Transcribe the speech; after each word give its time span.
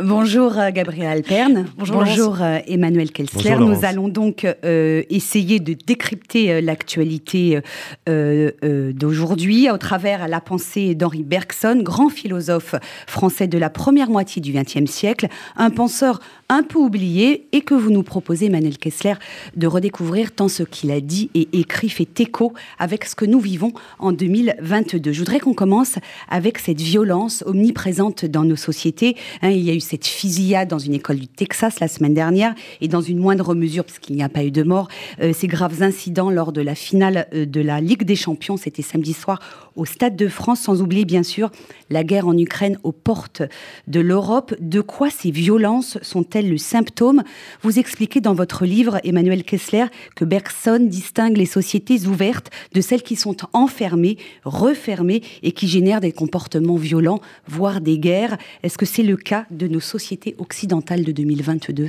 Bonjour 0.00 0.58
euh, 0.58 0.70
Gabriel 0.70 1.06
Alperne. 1.06 1.66
Bonjour, 1.76 2.40
euh, 2.40 2.60
Emmanuel 2.66 3.12
Kelsler. 3.12 3.56
Nous 3.58 3.84
allons 3.84 4.08
donc 4.08 4.46
euh, 4.64 5.02
essayer 5.10 5.60
de 5.60 5.74
décrypter 5.74 6.62
l'actualité 6.62 7.60
d'aujourd'hui 8.06 9.68
au 9.70 9.76
travers 9.76 10.28
la 10.28 10.40
pensée 10.40 10.94
d'Henri 10.94 11.24
Bergson, 11.24 11.82
grand 11.82 12.08
philosophe 12.08 12.74
français 13.06 13.48
de 13.48 13.58
la 13.58 13.68
première 13.68 14.08
moitié 14.08 14.40
du 14.40 14.52
XXe 14.52 14.90
siècle, 14.90 15.28
un 15.56 15.68
penseur 15.68 16.20
un 16.48 16.62
peu 16.62 16.78
oublié 16.78 17.48
et 17.52 17.60
que 17.60 17.74
vous 17.74 17.90
nous 17.90 18.02
proposez, 18.02 18.46
Emmanuel 18.46 18.78
Kessler, 18.78 19.14
de 19.56 19.66
redécouvrir 19.66 20.32
tant 20.32 20.48
ce 20.48 20.62
qu'il 20.62 20.90
a 20.90 21.00
dit 21.00 21.30
et 21.34 21.48
écrit 21.52 21.90
fait 21.90 22.20
écho 22.20 22.54
avec 22.78 23.04
ce 23.04 23.14
que 23.14 23.26
nous 23.26 23.40
vivons 23.40 23.72
en 23.98 24.12
2022. 24.12 25.12
Je 25.12 25.18
voudrais 25.18 25.40
qu'on 25.40 25.54
commence 25.54 25.96
avec 26.30 26.58
cette 26.58 26.80
violence 26.80 27.44
omniprésente 27.46 28.24
dans 28.24 28.44
nos 28.44 28.56
sociétés. 28.56 29.16
Hein, 29.42 29.50
il 29.50 29.60
y 29.60 29.70
a 29.70 29.74
eu 29.74 29.81
cette 29.82 30.06
fusillade 30.06 30.68
dans 30.68 30.78
une 30.78 30.94
école 30.94 31.16
du 31.16 31.28
Texas 31.28 31.80
la 31.80 31.88
semaine 31.88 32.14
dernière 32.14 32.54
et 32.80 32.88
dans 32.88 33.00
une 33.00 33.18
moindre 33.18 33.54
mesure, 33.54 33.84
puisqu'il 33.84 34.16
n'y 34.16 34.22
a 34.22 34.28
pas 34.28 34.44
eu 34.44 34.50
de 34.50 34.62
mort, 34.62 34.88
euh, 35.20 35.32
ces 35.32 35.46
graves 35.46 35.82
incidents 35.82 36.30
lors 36.30 36.52
de 36.52 36.60
la 36.60 36.74
finale 36.74 37.28
euh, 37.34 37.46
de 37.46 37.60
la 37.60 37.80
Ligue 37.80 38.04
des 38.04 38.16
Champions, 38.16 38.56
c'était 38.56 38.82
samedi 38.82 39.12
soir 39.12 39.40
au 39.76 39.84
Stade 39.84 40.16
de 40.16 40.28
France, 40.28 40.60
sans 40.60 40.82
oublier 40.82 41.04
bien 41.04 41.22
sûr 41.22 41.50
la 41.90 42.04
guerre 42.04 42.26
en 42.26 42.36
Ukraine 42.36 42.78
aux 42.82 42.92
portes 42.92 43.42
de 43.86 44.00
l'Europe. 44.00 44.54
De 44.60 44.80
quoi 44.80 45.10
ces 45.10 45.30
violences 45.30 45.98
sont-elles 46.02 46.48
le 46.48 46.58
symptôme? 46.58 47.22
Vous 47.62 47.78
expliquez 47.78 48.20
dans 48.20 48.34
votre 48.34 48.64
livre, 48.64 48.98
Emmanuel 49.04 49.44
Kessler, 49.44 49.86
que 50.14 50.24
Bergson 50.24 50.80
distingue 50.80 51.36
les 51.36 51.46
sociétés 51.46 52.06
ouvertes 52.06 52.50
de 52.74 52.80
celles 52.80 53.02
qui 53.02 53.16
sont 53.16 53.36
enfermées, 53.52 54.18
refermées 54.44 55.22
et 55.42 55.52
qui 55.52 55.68
génèrent 55.68 56.00
des 56.00 56.12
comportements 56.12 56.76
violents, 56.76 57.20
voire 57.46 57.80
des 57.80 57.98
guerres. 57.98 58.36
Est-ce 58.62 58.78
que 58.78 58.86
c'est 58.86 59.02
le 59.02 59.16
cas 59.16 59.46
de 59.50 59.66
nos 59.72 59.80
sociétés 59.80 60.36
occidentales 60.38 61.04
de 61.04 61.12
2022 61.12 61.88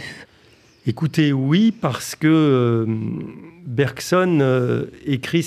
Écoutez, 0.85 1.31
oui, 1.31 1.71
parce 1.71 2.13
que 2.15 2.27
euh, 2.27 2.85
Bergson 3.65 4.40
euh, 4.41 4.85
écrit 5.05 5.45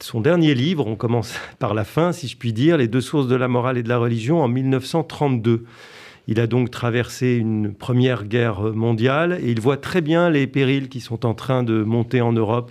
son 0.00 0.20
dernier 0.20 0.54
livre, 0.54 0.86
on 0.86 0.96
commence 0.96 1.34
par 1.58 1.74
la 1.74 1.84
fin, 1.84 2.12
si 2.12 2.28
je 2.28 2.36
puis 2.36 2.52
dire, 2.52 2.78
Les 2.78 2.88
deux 2.88 3.00
sources 3.00 3.28
de 3.28 3.36
la 3.36 3.48
morale 3.48 3.76
et 3.76 3.82
de 3.82 3.88
la 3.88 3.98
religion, 3.98 4.40
en 4.40 4.48
1932. 4.48 5.64
Il 6.26 6.40
a 6.40 6.46
donc 6.46 6.70
traversé 6.70 7.36
une 7.36 7.74
première 7.74 8.24
guerre 8.24 8.60
mondiale 8.60 9.38
et 9.42 9.50
il 9.50 9.60
voit 9.60 9.78
très 9.78 10.02
bien 10.02 10.30
les 10.30 10.46
périls 10.46 10.88
qui 10.88 11.00
sont 11.00 11.24
en 11.24 11.34
train 11.34 11.62
de 11.62 11.82
monter 11.82 12.20
en 12.20 12.32
Europe 12.32 12.70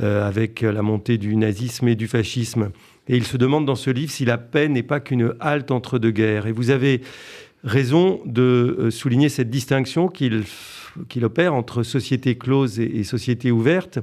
euh, 0.00 0.26
avec 0.26 0.62
la 0.62 0.80
montée 0.80 1.18
du 1.18 1.36
nazisme 1.36 1.88
et 1.88 1.96
du 1.96 2.08
fascisme. 2.08 2.70
Et 3.08 3.16
il 3.16 3.24
se 3.24 3.36
demande 3.38 3.64
dans 3.64 3.74
ce 3.74 3.90
livre 3.90 4.10
si 4.10 4.24
la 4.24 4.36
paix 4.36 4.68
n'est 4.68 4.82
pas 4.82 5.00
qu'une 5.00 5.34
halte 5.40 5.70
entre 5.70 5.98
deux 5.98 6.10
guerres. 6.10 6.46
Et 6.46 6.52
vous 6.52 6.70
avez 6.70 7.00
raison 7.64 8.20
de 8.24 8.88
souligner 8.90 9.28
cette 9.28 9.50
distinction 9.50 10.08
qu'il 10.08 10.44
qu'il 11.08 11.24
opère 11.24 11.54
entre 11.54 11.82
société 11.82 12.36
close 12.36 12.80
et, 12.80 13.04
société 13.04 13.50
ouverte. 13.50 13.98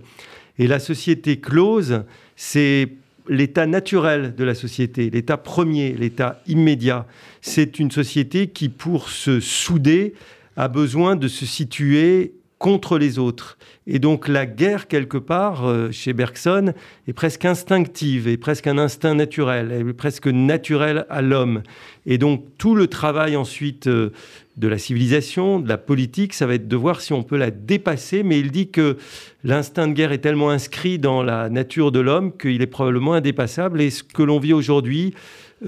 Et 0.57 0.67
la 0.67 0.79
société 0.79 1.39
close, 1.39 2.03
c'est 2.35 2.89
l'état 3.27 3.65
naturel 3.65 4.35
de 4.35 4.43
la 4.43 4.55
société, 4.55 5.09
l'état 5.09 5.37
premier, 5.37 5.93
l'état 5.93 6.41
immédiat. 6.47 7.07
C'est 7.41 7.79
une 7.79 7.91
société 7.91 8.47
qui, 8.47 8.69
pour 8.69 9.09
se 9.09 9.39
souder, 9.39 10.13
a 10.55 10.67
besoin 10.67 11.15
de 11.15 11.27
se 11.27 11.45
situer 11.45 12.33
contre 12.57 12.97
les 12.97 13.19
autres. 13.19 13.57
Et 13.87 13.99
donc 13.99 14.27
la 14.27 14.45
guerre, 14.45 14.87
quelque 14.87 15.17
part, 15.17 15.65
euh, 15.65 15.91
chez 15.91 16.13
Bergson, 16.13 16.73
est 17.07 17.13
presque 17.13 17.45
instinctive, 17.45 18.27
est 18.27 18.37
presque 18.37 18.67
un 18.67 18.77
instinct 18.77 19.13
naturel, 19.13 19.71
est 19.71 19.93
presque 19.93 20.27
naturelle 20.27 21.05
à 21.09 21.21
l'homme. 21.21 21.61
Et 22.05 22.17
donc 22.17 22.45
tout 22.57 22.75
le 22.75 22.87
travail 22.87 23.35
ensuite 23.35 23.87
euh, 23.87 24.11
de 24.57 24.67
la 24.67 24.77
civilisation, 24.77 25.59
de 25.59 25.67
la 25.67 25.77
politique, 25.77 26.33
ça 26.33 26.45
va 26.45 26.55
être 26.55 26.67
de 26.67 26.75
voir 26.75 27.01
si 27.01 27.13
on 27.13 27.23
peut 27.23 27.37
la 27.37 27.51
dépasser, 27.51 28.23
mais 28.23 28.39
il 28.39 28.51
dit 28.51 28.69
que 28.69 28.97
l'instinct 29.43 29.87
de 29.87 29.93
guerre 29.93 30.13
est 30.13 30.19
tellement 30.19 30.49
inscrit 30.49 30.97
dans 30.97 31.23
la 31.23 31.49
nature 31.49 31.91
de 31.91 31.99
l'homme 31.99 32.35
qu'il 32.37 32.61
est 32.61 32.67
probablement 32.67 33.13
indépassable, 33.13 33.81
et 33.81 33.89
ce 33.89 34.03
que 34.03 34.23
l'on 34.23 34.39
vit 34.39 34.53
aujourd'hui 34.53 35.13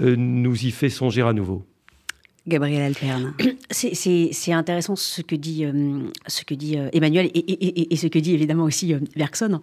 euh, 0.00 0.16
nous 0.16 0.64
y 0.64 0.70
fait 0.70 0.88
songer 0.88 1.22
à 1.22 1.32
nouveau. 1.32 1.64
Gabriel 2.48 2.82
Alterne. 2.82 3.34
C'est 3.70 4.52
intéressant 4.52 4.96
ce 4.96 5.22
que 5.22 5.36
dit, 5.36 5.64
euh, 5.64 6.00
ce 6.26 6.44
que 6.44 6.54
dit 6.54 6.78
euh, 6.78 6.88
Emmanuel 6.92 7.30
et, 7.34 7.96
ce 7.96 8.06
que 8.06 8.18
dit 8.18 8.34
évidemment 8.34 8.64
aussi 8.64 8.94
euh, 8.94 8.98
Bergson. 9.16 9.60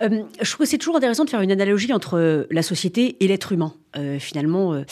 je 0.00 0.50
trouve 0.50 0.66
que 0.66 0.70
c'est 0.70 0.78
toujours 0.78 0.96
intéressant 0.96 1.24
de 1.24 1.30
faire 1.30 1.40
une 1.40 1.50
analogie 1.50 1.92
entre 1.92 2.46
la 2.50 2.62
société 2.62 3.16
et 3.20 3.28
l'être 3.28 3.52
humain. 3.52 3.74
Finalement, 4.18 4.82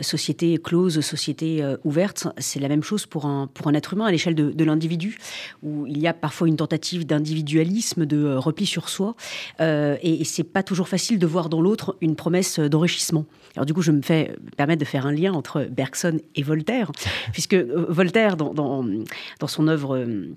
société 0.00 0.58
close, 0.58 1.00
société 1.00 1.64
ouverte, 1.84 2.28
c'est 2.38 2.60
la 2.60 2.68
même 2.68 2.82
chose 2.82 3.06
pour 3.06 3.26
un, 3.26 3.48
pour 3.52 3.68
un 3.68 3.74
être 3.74 3.92
humain 3.92 4.06
à 4.06 4.10
l'échelle 4.10 4.34
de, 4.34 4.50
de 4.50 4.64
l'individu, 4.64 5.18
où 5.62 5.86
il 5.86 5.98
y 5.98 6.06
a 6.06 6.14
parfois 6.14 6.48
une 6.48 6.56
tentative 6.56 7.06
d'individualisme, 7.06 8.06
de 8.06 8.34
repli 8.34 8.66
sur 8.66 8.88
soi, 8.88 9.14
et, 9.60 9.98
et 10.02 10.24
c'est 10.24 10.44
pas 10.44 10.62
toujours 10.62 10.88
facile 10.88 11.18
de 11.18 11.26
voir 11.26 11.48
dans 11.48 11.60
l'autre 11.60 11.96
une 12.00 12.16
promesse 12.16 12.58
d'enrichissement. 12.58 13.26
Alors 13.56 13.66
du 13.66 13.74
coup, 13.74 13.82
je 13.82 13.92
me 13.92 14.02
fais 14.02 14.34
permettre 14.56 14.80
de 14.80 14.84
faire 14.84 15.06
un 15.06 15.12
lien 15.12 15.32
entre 15.32 15.64
Bergson 15.70 16.18
et 16.34 16.42
Voltaire 16.42 16.90
puisque 17.32 17.54
euh, 17.54 17.86
Voltaire, 17.88 18.36
dans, 18.36 18.52
dans, 18.54 19.46
son 19.46 19.68
œuvre... 19.68 19.96
Euh, 19.96 20.36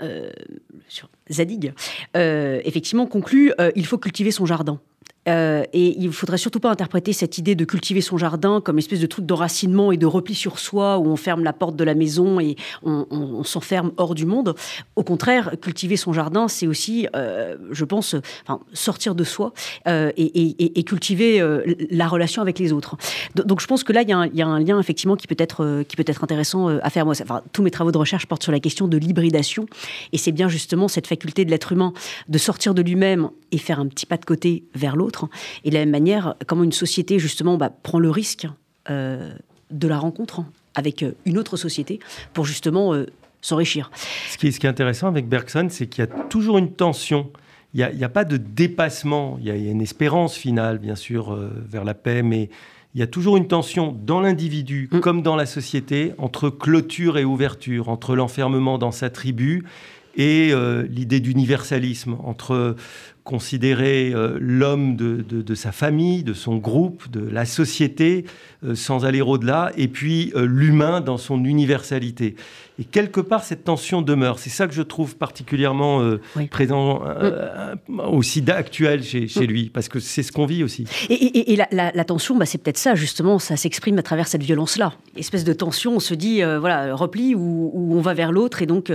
euh, 0.00 0.30
sur 0.86 1.08
Zadig, 1.32 1.72
effectivement 2.14 3.06
conclut 3.06 3.52
il 3.74 3.84
faut 3.84 3.98
cultiver 3.98 4.30
son 4.30 4.46
jardin. 4.46 4.80
Euh, 5.28 5.64
et 5.72 5.98
il 5.98 6.06
ne 6.06 6.12
faudrait 6.12 6.38
surtout 6.38 6.60
pas 6.60 6.70
interpréter 6.70 7.12
cette 7.12 7.36
idée 7.36 7.54
de 7.54 7.64
cultiver 7.64 8.00
son 8.00 8.16
jardin 8.16 8.60
comme 8.60 8.76
une 8.76 8.80
espèce 8.80 9.00
de 9.00 9.06
truc 9.06 9.26
d'enracinement 9.26 9.92
et 9.92 9.98
de 9.98 10.06
repli 10.06 10.34
sur 10.34 10.58
soi 10.58 10.98
où 10.98 11.06
on 11.06 11.16
ferme 11.16 11.44
la 11.44 11.52
porte 11.52 11.76
de 11.76 11.84
la 11.84 11.94
maison 11.94 12.40
et 12.40 12.56
on, 12.82 13.44
s'enferme 13.44 13.92
hors 13.96 14.14
du 14.14 14.26
monde. 14.26 14.54
Au 14.96 15.02
contraire, 15.02 15.52
cultiver 15.60 15.96
son 15.96 16.12
jardin, 16.12 16.48
c'est 16.48 16.66
aussi, 16.66 17.06
euh, 17.16 17.56
je 17.70 17.84
pense, 17.84 18.14
enfin, 18.46 18.60
sortir 18.72 19.14
de 19.14 19.24
soi 19.24 19.52
euh, 19.88 20.10
et, 20.16 20.84
cultiver 20.84 21.40
la 21.90 22.08
relation 22.08 22.42
avec 22.42 22.58
les 22.58 22.72
autres. 22.72 22.96
Donc 23.34 23.60
je 23.60 23.66
pense 23.66 23.84
que 23.84 23.92
là, 23.92 24.02
il 24.02 24.08
y, 24.08 24.12
a 24.42 24.46
un 24.46 24.60
lien 24.60 24.80
effectivement 24.80 25.16
qui 25.16 25.26
peut 25.26 25.36
être, 25.38 25.82
qui 25.82 25.96
peut 25.96 26.04
être 26.06 26.24
intéressant 26.24 26.68
à 26.68 26.90
faire. 26.90 27.04
Moi, 27.04 27.14
tous 27.52 27.62
mes 27.62 27.70
travaux 27.70 27.92
de 27.92 27.98
recherche 27.98 28.26
portent 28.26 28.42
sur 28.42 28.52
la 28.52 28.60
question 28.60 28.88
de 28.88 28.96
l'hybridation 28.96 29.66
et 30.12 30.18
c'est 30.18 30.32
bien 30.32 30.48
justement 30.48 30.88
cette 30.88 31.06
faculté 31.06 31.44
de 31.44 31.50
l'être 31.50 31.72
humain 31.72 31.92
de 32.28 32.38
sortir 32.38 32.74
de 32.74 32.82
lui-même 32.82 33.30
et 33.52 33.58
faire 33.58 33.80
un 33.80 33.86
petit 33.86 34.06
pas 34.06 34.16
de 34.16 34.24
côté 34.24 34.64
vers 34.74 34.96
l'autre 34.96 35.28
et 35.64 35.70
de 35.70 35.74
la 35.74 35.80
même 35.80 35.90
manière, 35.90 36.34
comment 36.46 36.64
une 36.64 36.72
société, 36.72 37.18
justement, 37.18 37.56
bah, 37.56 37.70
prend 37.70 37.98
le 37.98 38.10
risque 38.10 38.46
euh, 38.90 39.32
de 39.70 39.86
la 39.86 39.98
rencontre 39.98 40.42
avec 40.74 41.04
euh, 41.04 41.12
une 41.24 41.38
autre 41.38 41.56
société 41.56 42.00
pour 42.32 42.44
justement 42.44 42.92
euh, 42.92 43.06
s'enrichir. 43.40 43.90
Ce 44.28 44.36
qui, 44.36 44.48
est, 44.48 44.50
ce 44.50 44.58
qui 44.58 44.66
est 44.66 44.70
intéressant 44.70 45.06
avec 45.06 45.28
Bergson, 45.28 45.68
c'est 45.70 45.86
qu'il 45.86 46.04
y 46.04 46.08
a 46.08 46.10
toujours 46.24 46.58
une 46.58 46.72
tension. 46.72 47.30
Il 47.72 47.88
n'y 47.94 48.02
a, 48.02 48.06
a, 48.06 48.08
pas 48.08 48.24
de 48.24 48.36
dépassement. 48.36 49.36
Il 49.40 49.46
y, 49.46 49.50
a, 49.50 49.54
une 49.54 49.80
espérance 49.80 50.34
finale, 50.34 50.78
bien 50.78 50.96
sûr, 50.96 51.38
vers 51.68 51.84
la 51.84 51.94
paix, 51.94 52.22
mais 52.22 52.50
il 52.96 53.00
y 53.00 53.02
a 53.04 53.06
toujours 53.06 53.36
une 53.36 53.46
tension 53.46 53.96
dans 53.96 54.20
l'individu 54.20 54.88
mm. 54.90 54.98
comme 54.98 55.22
dans 55.22 55.36
la 55.36 55.46
société 55.46 56.12
entre 56.18 56.50
clôture 56.50 57.16
et 57.16 57.24
ouverture, 57.24 57.88
entre 57.88 58.16
l'enfermement 58.16 58.76
dans 58.76 58.90
sa 58.90 59.08
tribu 59.08 59.64
et 60.16 60.52
l'idée 60.88 61.20
d'universalisme, 61.20 62.16
entre 62.24 62.74
considérer 63.24 64.12
euh, 64.14 64.38
l'homme 64.40 64.96
de, 64.96 65.54
sa 65.54 65.72
famille, 65.72 66.22
de 66.22 66.32
son 66.32 66.56
groupe, 66.56 67.10
de 67.10 67.20
la 67.20 67.44
société, 67.44 68.24
euh, 68.64 68.74
sans 68.74 69.04
aller 69.04 69.20
au-delà, 69.20 69.72
et 69.76 69.88
puis 69.88 70.32
euh, 70.34 70.46
l'humain 70.46 71.00
dans 71.00 71.18
son 71.18 71.44
universalité. 71.44 72.36
Et 72.78 72.84
quelque 72.84 73.20
part, 73.20 73.44
cette 73.44 73.64
tension 73.64 74.00
demeure. 74.00 74.38
C'est 74.38 74.48
ça 74.48 74.66
que 74.66 74.72
je 74.72 74.80
trouve 74.80 75.16
particulièrement 75.16 76.02
présent, 76.50 77.02
aussi 78.10 78.42
actuel 78.48 79.02
chez, 79.02 79.46
lui, 79.46 79.68
parce 79.68 79.90
que 79.90 80.00
c'est 80.00 80.22
ce 80.22 80.32
qu'on 80.32 80.46
vit 80.46 80.64
aussi. 80.64 80.86
Et, 81.10 81.56
la, 81.56 82.04
tension, 82.04 82.38
bah, 82.38 82.46
c'est 82.46 82.56
peut-être 82.56 82.78
ça, 82.78 82.94
justement, 82.94 83.38
ça 83.38 83.58
s'exprime 83.58 83.98
à 83.98 84.02
travers 84.02 84.28
cette 84.28 84.42
violence-là. 84.42 84.94
Espèce 85.14 85.44
de 85.44 85.52
tension, 85.52 85.96
on 85.96 86.00
se 86.00 86.14
dit, 86.14 86.40
voilà, 86.42 86.94
repli 86.94 87.34
ou, 87.34 87.70
on 87.74 88.00
va 88.00 88.14
vers 88.14 88.32
l'autre, 88.32 88.62
et 88.62 88.66
donc, 88.66 88.90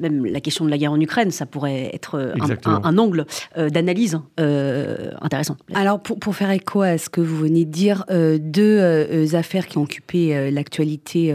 même 0.00 0.24
la 0.24 0.40
question 0.40 0.64
de 0.64 0.70
la 0.70 0.78
guerre 0.78 0.92
en 0.92 1.00
Ukraine, 1.00 1.32
ça 1.32 1.46
pourrait 1.46 1.90
être 1.92 2.32
un, 2.64 2.80
un 2.84 2.98
angle 2.98 3.07
euh, 3.56 3.70
d'analyse 3.70 4.18
euh, 4.38 5.10
intéressant. 5.20 5.56
Alors, 5.74 6.00
pour, 6.00 6.34
faire 6.34 6.50
écho 6.50 6.82
à 6.82 6.98
ce 6.98 7.08
que 7.08 7.20
vous 7.20 7.36
venez 7.36 7.64
de 7.64 7.70
dire, 7.70 8.04
euh, 8.10 8.38
deux 8.40 9.34
affaires 9.34 9.66
qui 9.66 9.78
ont 9.78 9.82
occupé 9.82 10.50
l'actualité 10.50 11.34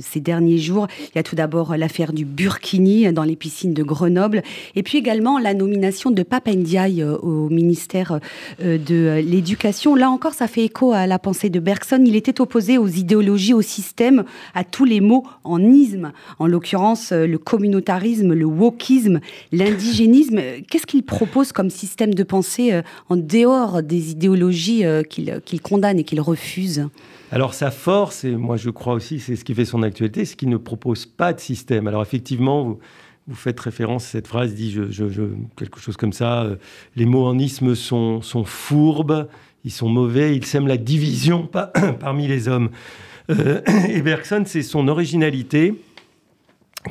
ces 0.00 0.20
derniers 0.20 0.58
jours. 0.58 0.86
Il 1.00 1.16
y 1.16 1.18
a 1.18 1.22
tout 1.22 1.36
d'abord 1.36 1.76
l'affaire 1.76 2.12
du 2.12 2.24
Burkini 2.24 3.12
dans 3.12 3.22
les 3.22 3.36
piscines 3.36 3.74
de 3.74 3.82
Grenoble, 3.82 4.42
et 4.74 4.82
puis 4.82 4.98
également 4.98 5.38
la 5.38 5.54
nomination 5.54 6.10
de 6.10 6.22
Papa 6.22 6.52
Ndiaye 6.52 7.04
au 7.04 7.48
ministère 7.48 8.20
de 8.60 9.20
l'Éducation. 9.20 9.94
Là 9.94 10.10
encore, 10.10 10.34
ça 10.34 10.46
fait 10.46 10.64
écho 10.64 10.92
à 10.92 11.06
la 11.06 11.18
pensée 11.18 11.50
de 11.50 11.60
Bergson. 11.60 12.02
Il 12.04 12.16
était 12.16 12.40
opposé 12.40 12.78
aux 12.78 12.88
idéologies, 12.88 13.54
au 13.54 13.62
système, 13.62 14.24
à 14.54 14.64
tous 14.64 14.84
les 14.84 15.00
mots 15.00 15.24
en 15.44 15.62
isme, 15.62 16.12
en 16.38 16.46
l'occurrence 16.46 17.12
le 17.12 17.38
communautarisme, 17.38 18.32
le 18.32 18.46
wokisme, 18.46 19.20
l'indigénisme. 19.52 20.40
Qu'est-ce 20.68 20.86
qu'il 20.86 20.99
qu'il 21.00 21.06
propose 21.06 21.52
comme 21.52 21.70
système 21.70 22.14
de 22.14 22.22
pensée 22.22 22.80
en 23.08 23.16
dehors 23.16 23.82
des 23.82 24.10
idéologies 24.10 24.84
qu'il 25.08 25.60
condamne 25.62 25.98
et 25.98 26.04
qu'il 26.04 26.20
refuse 26.20 26.88
alors 27.32 27.54
sa 27.54 27.70
force, 27.70 28.24
et 28.24 28.32
moi 28.32 28.56
je 28.56 28.70
crois 28.70 28.94
aussi, 28.94 29.20
c'est 29.20 29.36
ce 29.36 29.44
qui 29.44 29.54
fait 29.54 29.64
son 29.64 29.84
actualité, 29.84 30.24
c'est 30.24 30.34
qu'il 30.34 30.48
ne 30.48 30.56
propose 30.56 31.06
pas 31.06 31.32
de 31.32 31.38
système. 31.38 31.86
Alors 31.86 32.02
effectivement, 32.02 32.76
vous, 33.28 33.34
faites 33.36 33.60
référence 33.60 34.04
à 34.06 34.08
cette 34.08 34.26
phrase, 34.26 34.52
dit 34.52 34.72
je, 34.72 35.22
quelque 35.56 35.78
chose 35.78 35.96
comme 35.96 36.12
ça, 36.12 36.48
les 36.96 37.06
mots 37.06 37.32
sont, 37.76 38.20
sont 38.20 38.42
fourbes, 38.42 39.28
ils 39.64 39.70
sont 39.70 39.88
mauvais, 39.88 40.34
ils 40.36 40.44
sèment 40.44 40.66
la 40.66 40.76
division 40.76 41.48
parmi 42.00 42.26
les 42.26 42.48
hommes. 42.48 42.70
Euh, 43.30 43.60
et 43.88 44.02
Bergson, 44.02 44.42
c'est 44.46 44.62
son 44.62 44.88
originalité, 44.88 45.74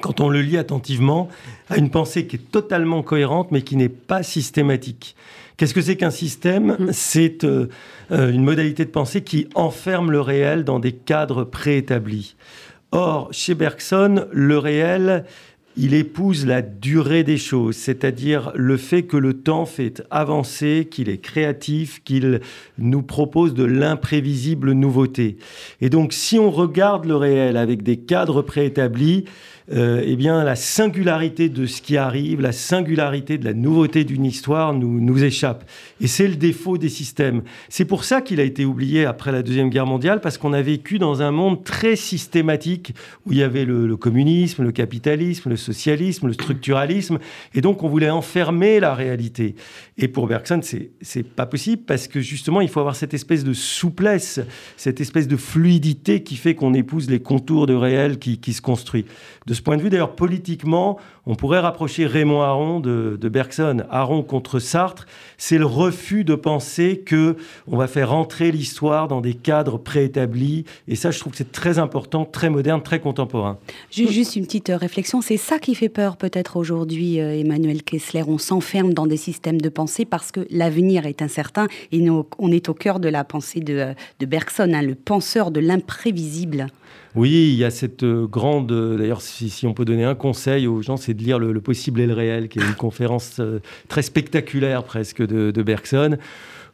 quand 0.02 0.20
on 0.20 0.30
le 0.30 0.42
lit 0.42 0.58
attentivement, 0.58 1.30
à 1.70 1.78
une 1.78 1.90
pensée 1.90 2.28
qui 2.28 2.36
est 2.36 2.52
totalement 2.52 3.02
cohérente, 3.02 3.52
mais 3.52 3.62
qui 3.62 3.76
n'est 3.76 3.90
pas 3.90 4.24
systématique. 4.24 5.16
Qu'est-ce 5.58 5.74
que 5.74 5.82
c'est 5.82 5.98
qu'un 5.98 6.12
système 6.12 6.78
mm. 6.80 6.90
C'est 6.94 7.44
euh, 7.44 7.68
euh, 8.12 8.32
une 8.32 8.44
modalité 8.44 8.86
de 8.86 8.92
pensée 8.92 9.24
qui 9.24 9.48
enferme 9.56 10.12
le 10.12 10.22
réel 10.22 10.64
dans 10.64 10.80
des 10.80 10.94
cadres 10.94 11.44
préétablis. 11.44 12.36
Or, 12.92 13.30
chez 13.32 13.56
Bergson, 13.56 14.26
le 14.32 14.58
réel, 14.58 15.26
il 15.78 15.94
épouse 15.94 16.46
la 16.46 16.62
durée 16.62 17.24
des 17.24 17.38
choses, 17.38 17.76
c'est-à-dire 17.76 18.52
le 18.56 18.78
fait 18.78 19.04
que 19.04 19.18
le 19.18 19.34
temps 19.34 19.66
fait 19.66 20.04
avancer, 20.10 20.88
qu'il 20.90 21.10
est 21.10 21.20
créatif, 21.20 22.04
qu'il 22.04 22.42
nous 22.78 23.02
propose 23.02 23.54
de 23.54 23.64
l'imprévisible 23.64 24.74
nouveauté. 24.74 25.38
Et 25.82 25.90
donc, 25.90 26.14
si 26.14 26.40
on 26.40 26.52
regarde 26.52 27.06
le 27.06 27.16
réel 27.16 27.56
avec 27.56 27.84
des 27.84 27.98
cadres 27.98 28.42
préétablis, 28.42 29.26
euh, 29.71 30.01
eh 30.04 30.16
bien, 30.16 30.44
la 30.44 30.56
singularité 30.56 31.48
de 31.48 31.68
ce 31.68 31.81
qui 31.81 31.95
arrive, 31.95 32.42
la 32.42 32.51
singularité 32.51 33.38
de 33.38 33.45
la 33.45 33.54
nouveauté 33.54 34.04
d'une 34.04 34.25
histoire 34.25 34.74
nous, 34.74 35.00
nous 35.00 35.24
échappe. 35.24 35.69
Et 36.01 36.07
c'est 36.07 36.27
le 36.27 36.36
défaut 36.36 36.80
des 36.80 36.89
systèmes. 36.89 37.44
C'est 37.69 37.86
pour 37.86 38.04
ça 38.04 38.21
qu'il 38.21 38.39
a 38.39 38.44
été 38.44 38.66
oublié 38.66 39.06
après 39.06 39.31
la 39.31 39.44
Deuxième 39.44 39.69
Guerre 39.69 39.86
mondiale, 39.86 40.21
parce 40.21 40.39
qu'on 40.39 40.54
a 40.54 40.62
vécu 40.62 40.98
dans 40.98 41.21
un 41.21 41.30
monde 41.31 41.63
très 41.63 41.95
systématique 41.95 42.95
où 43.27 43.31
il 43.31 43.38
y 43.38 43.44
avait 43.44 43.66
le, 43.66 43.95
communisme, 43.95 44.63
le 44.63 44.71
capitalisme, 44.71 45.50
le 45.50 45.57
socialisme, 45.57 46.27
le 46.27 46.33
structuralisme, 46.33 47.19
et 47.54 47.62
donc 47.62 47.83
on 47.83 47.89
voulait 47.89 48.10
enfermer 48.10 48.80
la 48.80 48.95
réalité. 48.95 49.56
Et 49.98 50.07
pour 50.07 50.25
Bergson, 50.25 50.62
c'est, 50.63 50.92
c'est 51.01 51.24
pas 51.24 51.45
possible 51.45 51.83
parce 51.86 52.07
que 52.07 52.21
justement, 52.21 52.62
il 52.62 52.69
faut 52.69 52.80
avoir 52.80 52.95
cette 52.95 53.13
espèce 53.13 53.44
de 53.44 53.54
souplesse, 53.54 54.39
cette 54.77 55.00
espèce 55.00 55.27
de 55.27 55.38
fluidité 55.38 56.24
qui 56.24 56.38
fait 56.38 56.56
qu'on 56.56 56.74
épouse 56.74 57.07
les 57.10 57.19
contours 57.19 57.68
de 57.68 57.75
réel 57.75 58.18
qui, 58.18 58.39
qui 58.39 58.54
se 58.54 58.62
construit. 58.62 59.06
De 59.45 59.54
ce 59.60 59.64
point 59.64 59.76
de 59.76 59.82
vue, 59.82 59.90
d'ailleurs, 59.90 60.16
politiquement, 60.16 60.98
on 61.26 61.36
pourrait 61.36 61.60
rapprocher 61.60 62.06
Raymond 62.06 62.44
Aron 62.44 62.80
de, 62.80 63.18
Bergson. 63.30 63.84
Aron 63.90 64.24
contre 64.24 64.60
Sartre, 64.60 65.06
c'est 65.38 65.58
le 65.58 65.66
refus 65.66 66.24
de 66.24 66.34
penser 66.34 67.04
que 67.06 67.36
on 67.68 67.76
va 67.76 67.88
faire 67.88 68.14
entrer 68.14 68.54
l'histoire 68.54 69.10
dans 69.10 69.20
des 69.20 69.34
cadres 69.34 69.78
préétablis. 69.78 70.64
Et 70.88 70.96
ça, 70.96 71.12
je 71.12 71.20
trouve 71.20 71.34
que 71.34 71.38
c'est 71.38 71.52
très 71.52 71.78
important, 71.78 72.24
très 72.24 72.50
moderne, 72.50 72.82
très 72.82 73.02
contemporain. 73.02 73.58
Juste 73.92 74.38
une 74.38 74.46
petite 74.46 74.70
euh, 74.70 74.78
réflexion. 74.78 75.20
C'est 75.20 75.36
ça 75.36 75.60
qui 75.60 75.76
fait 75.76 75.90
peur 75.90 76.16
peut-être 76.16 76.56
aujourd'hui, 76.56 77.20
euh, 77.20 77.38
Emmanuel 77.38 77.84
Kessler. 77.84 78.24
On 78.26 78.38
s'enferme 78.38 78.94
dans 78.94 79.08
des 79.08 79.18
systèmes 79.18 79.60
de 79.60 79.68
pensée 79.68 80.06
parce 80.06 80.32
que 80.32 80.48
l'avenir 80.50 81.06
est 81.06 81.22
incertain 81.22 81.68
et 81.92 82.10
on 82.10 82.52
est 82.54 82.70
au 82.70 82.74
cœur 82.74 83.02
de 83.02 83.10
la 83.10 83.26
pensée 83.26 83.60
de, 83.60 83.74
euh, 83.74 84.26
Bergson, 84.26 84.72
hein, 84.74 84.82
le 84.82 84.96
penseur 84.96 85.52
de 85.52 85.60
l'imprévisible. 85.60 86.68
Oui, 87.16 87.50
il 87.52 87.56
y 87.56 87.64
a 87.64 87.72
cette 87.72 88.06
grande. 88.06 88.72
D'ailleurs, 88.98 89.22
si, 89.22 89.66
on 89.66 89.74
peut 89.74 89.86
donner 89.86 90.04
un 90.04 90.16
conseil 90.16 90.68
aux 90.68 90.82
gens, 90.82 90.98
c'est 90.98 91.14
de 91.14 91.24
lire 91.24 91.40
le, 91.40 91.60
possible 91.62 92.02
et 92.02 92.08
le 92.08 92.14
réel, 92.14 92.50
qui 92.50 92.60
est 92.60 92.64
une 92.64 92.76
conférence 92.78 93.38
euh, 93.40 93.60
très 93.88 94.02
spectaculaire 94.02 94.84
presque 94.84 95.26
de 95.26 95.64
Bergson 95.64 96.18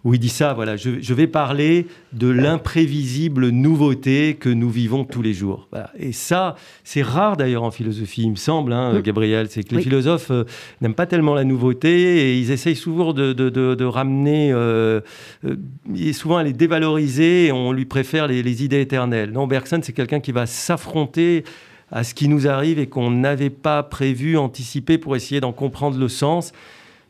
où 0.06 0.14
il 0.14 0.20
dit 0.20 0.30
ça, 0.30 0.54
voilà, 0.54 0.78
je, 0.78 1.14
vais 1.14 1.26
parler 1.26 1.88
de 2.14 2.30
l'imprévisible 2.30 3.50
nouveauté 3.50 4.36
que 4.40 4.50
nous 4.50 4.70
vivons 4.70 5.04
tous 5.04 5.24
les 5.24 5.34
jours. 5.34 5.68
Et 5.98 6.12
ça, 6.12 6.56
c'est 6.84 7.02
rare 7.02 7.38
d'ailleurs 7.38 7.64
en 7.64 7.72
philosophie, 7.72 8.22
il 8.22 8.30
me 8.30 8.36
semble, 8.36 8.72
hein, 8.72 9.02
Gabriel, 9.02 9.48
c'est 9.50 9.64
que 9.64 9.76
les 9.76 9.82
philosophes 9.82 10.30
euh, 10.30 10.44
n'aiment 10.80 10.94
pas 10.94 11.08
tellement 11.08 11.34
la 11.34 11.44
nouveauté 11.44 12.20
et 12.20 12.38
ils 12.38 12.52
essayent 12.52 12.76
souvent 12.76 13.14
de, 13.14 13.84
ramener, 13.84 14.52
euh, 14.54 15.02
euh, 15.44 16.14
souvent 16.14 16.38
à 16.38 16.44
les 16.44 16.54
dévaloriser 16.54 17.48
et 17.48 17.52
on 17.52 17.72
lui 17.72 17.86
préfère 17.86 18.28
les, 18.28 18.44
les 18.44 18.64
idées 18.64 18.82
éternelles. 18.82 19.32
Non, 19.32 19.48
Bergson, 19.48 19.80
c'est 19.82 19.94
quelqu'un 19.94 20.20
qui 20.20 20.32
va 20.32 20.46
s'affronter 20.46 21.44
à 21.92 22.04
ce 22.04 22.14
qui 22.14 22.28
nous 22.28 22.48
arrive 22.48 22.78
et 22.78 22.86
qu'on 22.86 23.10
n'avait 23.10 23.50
pas 23.50 23.82
prévu, 23.82 24.38
anticipé 24.38 25.00
pour 25.00 25.16
essayer 25.16 25.42
d'en 25.42 25.52
comprendre 25.54 25.98
le 25.98 26.10
sens. 26.10 26.52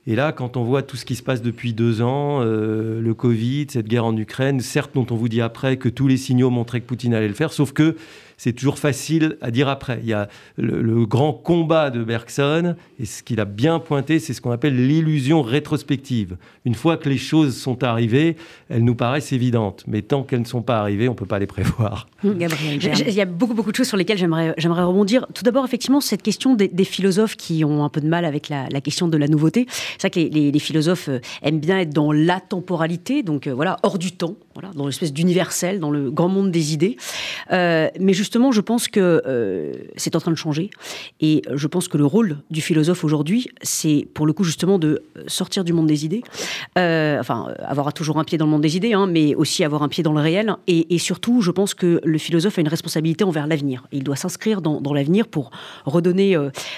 Et 0.07 0.15
là, 0.15 0.31
quand 0.31 0.55
on 0.55 0.63
voit 0.63 0.83
tout 0.83 0.97
ce 0.97 1.05
qui 1.05 1.15
se 1.15 1.23
passe 1.23 1.41
depuis 1.41 1.73
deux 1.73 2.03
ans, 2.03 2.41
euh, 2.41 3.01
le 3.01 3.13
Covid, 3.15 3.67
cette 3.69 3.87
guerre 3.87 4.05
en 4.05 4.15
Ukraine, 4.15 4.59
certes 4.59 4.91
dont 4.93 5.07
on 5.09 5.15
vous 5.15 5.29
dit 5.29 5.41
après 5.41 5.77
que 5.77 5.89
tous 5.89 6.07
les 6.07 6.17
signaux 6.17 6.51
montraient 6.51 6.81
que 6.81 6.85
Poutine 6.85 7.15
allait 7.15 7.27
le 7.27 7.33
faire, 7.33 7.51
sauf 7.51 7.73
que 7.73 7.95
c'est 8.37 8.53
toujours 8.53 8.79
facile 8.79 9.37
à 9.41 9.51
dire 9.51 9.69
après. 9.69 9.99
Il 10.03 10.09
y 10.09 10.13
a 10.13 10.27
le, 10.57 11.05
grand 11.05 11.33
combat 11.33 11.89
de 11.89 12.03
Bergson, 12.03 12.75
et 12.99 13.05
ce 13.05 13.23
qu'il 13.23 13.39
a 13.39 13.45
bien 13.45 13.79
pointé, 13.79 14.19
c'est 14.19 14.33
ce 14.33 14.41
qu'on 14.41 14.51
appelle 14.51 14.87
l'illusion 14.87 15.41
rétrospective. 15.41 16.37
Une 16.65 16.75
fois 16.75 16.97
que 16.97 17.09
les 17.09 17.17
choses 17.17 17.55
sont 17.55 17.83
arrivées, 17.83 18.35
elles 18.69 18.83
nous 18.83 18.95
paraissent 18.95 19.33
évidentes, 19.33 19.83
mais 19.87 20.01
tant 20.01 20.23
qu'elles 20.23 20.41
ne 20.41 20.45
sont 20.45 20.61
pas 20.61 20.79
arrivées, 20.79 21.07
on 21.07 21.13
ne 21.13 21.17
peut 21.17 21.25
pas 21.25 21.39
les 21.39 21.47
prévoir. 21.47 22.07
Gabriel, 22.23 22.79
il 22.83 23.13
y 23.13 23.21
a 23.21 23.25
beaucoup, 23.25 23.53
beaucoup 23.53 23.71
de 23.71 23.75
choses 23.75 23.87
sur 23.87 23.97
lesquelles 23.97 24.17
j'aimerais, 24.17 24.53
j'aimerais 24.57 24.83
rebondir. 24.83 25.25
Tout 25.33 25.43
d'abord, 25.43 25.65
effectivement, 25.65 26.01
cette 26.01 26.21
question 26.21 26.55
des, 26.55 26.69
philosophes 26.85 27.35
qui 27.35 27.65
ont 27.65 27.83
un 27.83 27.89
peu 27.89 28.01
de 28.01 28.07
mal 28.07 28.25
avec 28.25 28.49
la, 28.49 28.67
question 28.81 29.07
de 29.07 29.17
la 29.17 29.27
nouveauté. 29.27 29.65
C'est 29.97 30.13
vrai 30.13 30.29
que 30.29 30.33
les, 30.33 30.59
philosophes 30.59 31.09
euh, 31.09 31.19
aiment 31.41 31.59
bien 31.59 31.79
être 31.79 31.93
dans 31.93 32.11
la 32.11 32.39
temporalité, 32.39 33.23
donc 33.23 33.47
euh, 33.47 33.53
voilà, 33.53 33.77
hors 33.83 33.97
du 33.97 34.11
temps, 34.11 34.35
dans 34.73 34.85
l'espèce 34.85 35.13
d'universel, 35.13 35.79
dans 35.79 35.91
le 35.91 36.11
grand 36.11 36.29
monde 36.29 36.51
des 36.51 36.73
idées. 36.73 36.97
Euh, 37.51 37.89
mais 37.99 38.13
justement, 38.13 38.51
je 38.51 38.61
pense 38.61 38.87
que 38.87 39.21
euh, 39.25 39.73
c'est 39.97 40.15
en 40.15 40.19
train 40.19 40.31
de 40.31 40.37
changer. 40.37 40.69
Et 41.19 41.41
je 41.53 41.67
pense 41.67 41.87
que 41.87 41.97
le 41.97 42.05
rôle 42.05 42.37
du 42.49 42.61
philosophe 42.61 43.03
aujourd'hui, 43.03 43.49
c'est 43.61 44.07
pour 44.13 44.25
le 44.25 44.33
coup 44.33 44.43
justement 44.43 44.79
de 44.79 45.03
sortir 45.27 45.63
du 45.63 45.73
monde 45.73 45.87
des 45.87 46.05
idées. 46.05 46.23
Euh, 46.77 47.19
enfin, 47.19 47.53
avoir 47.59 47.93
toujours 47.93 48.17
un 48.17 48.23
pied 48.23 48.37
dans 48.37 48.45
le 48.45 48.51
monde 48.51 48.61
des 48.61 48.77
idées, 48.77 48.93
hein, 48.93 49.07
mais 49.07 49.35
aussi 49.35 49.63
avoir 49.63 49.83
un 49.83 49.89
pied 49.89 50.03
dans 50.03 50.13
le 50.13 50.21
réel. 50.21 50.55
Et, 50.67 50.97
surtout, 50.97 51.41
je 51.41 51.51
pense 51.51 51.73
que 51.73 51.99
le 52.03 52.17
philosophe 52.17 52.57
a 52.57 52.61
une 52.61 52.67
responsabilité 52.67 53.23
envers 53.23 53.47
l'avenir. 53.47 53.85
Il 53.91 54.03
doit 54.03 54.15
s'inscrire 54.15 54.61
dans, 54.61 54.93
l'avenir 54.93 55.27
pour 55.27 55.51
redonner 55.85 56.37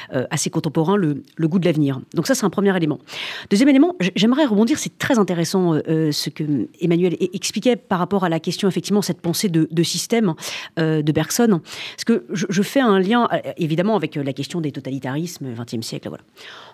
à 0.09 0.37
ses 0.37 0.49
contemporains 0.49 0.97
le, 0.97 1.23
goût 1.39 1.59
de 1.59 1.65
l'avenir. 1.65 2.01
Donc 2.13 2.27
ça, 2.27 2.35
c'est 2.35 2.45
un 2.45 2.49
premier 2.49 2.75
élément. 2.75 2.99
Deuxième 3.49 3.69
élément, 3.69 3.95
j'aimerais 4.15 4.45
rebondir, 4.45 4.79
c'est 4.79 4.97
très 4.97 5.19
intéressant 5.19 5.73
ce 5.75 6.29
que 6.29 6.67
Emmanuel 6.81 7.13
e-, 7.13 7.29
par 7.75 7.99
rapport 7.99 8.23
à 8.23 8.29
la 8.29 8.39
question, 8.39 8.67
effectivement, 8.67 9.01
cette 9.01 9.21
pensée 9.21 9.49
de, 9.49 9.83
système 9.83 10.33
de 10.77 11.11
Bergson 11.11 11.61
parce 11.95 12.03
que 12.05 12.25
je, 12.31 12.61
fais 12.61 12.79
un 12.79 12.99
lien, 12.99 13.27
euh, 13.31 13.51
évidemment, 13.57 13.95
avec 13.95 14.17
euh, 14.17 14.23
la 14.23 14.33
question 14.33 14.61
des 14.61 14.71
totalitarismes, 14.71 15.53
20e 15.53 15.81
siècle. 15.81 16.09
Voilà. 16.09 16.23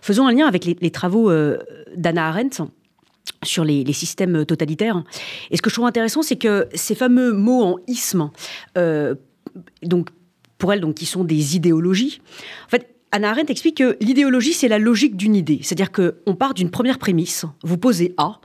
Faisons 0.01 0.27
un 0.27 0.33
lien 0.33 0.47
avec 0.47 0.65
les, 0.65 0.91
travaux 0.91 1.29
euh, 1.29 1.59
d'Anna 1.95 2.27
Arendt 2.27 2.63
sur 3.43 3.63
les, 3.63 3.91
systèmes 3.93 4.45
totalitaires. 4.45 5.03
Et 5.51 5.57
ce 5.57 5.61
que 5.61 5.69
je 5.69 5.75
trouve 5.75 5.85
intéressant, 5.85 6.21
c'est 6.21 6.35
que 6.35 6.67
ces 6.73 6.95
fameux 6.95 7.33
mots 7.33 7.63
en 7.63 7.77
isme, 7.87 8.29
donc 9.83 10.09
pour 10.57 10.73
elle, 10.73 10.81
donc 10.81 10.95
qui 10.95 11.05
sont 11.05 11.23
des 11.23 11.55
idéologies. 11.55 12.21
En 12.65 12.69
fait, 12.69 12.95
Anna 13.11 13.29
Arendt 13.29 13.51
explique 13.51 13.77
que 13.77 13.97
l'idéologie, 14.01 14.53
c'est 14.53 14.67
la 14.67 14.79
logique 14.79 15.15
d'une 15.15 15.35
idée. 15.35 15.59
C'est-à-dire 15.61 15.91
qu'on 15.91 16.35
part 16.35 16.53
d'une 16.53 16.69
première 16.69 16.99
prémisse, 16.99 17.45
vous 17.63 17.77
posez 17.77 18.13
A, 18.17 18.39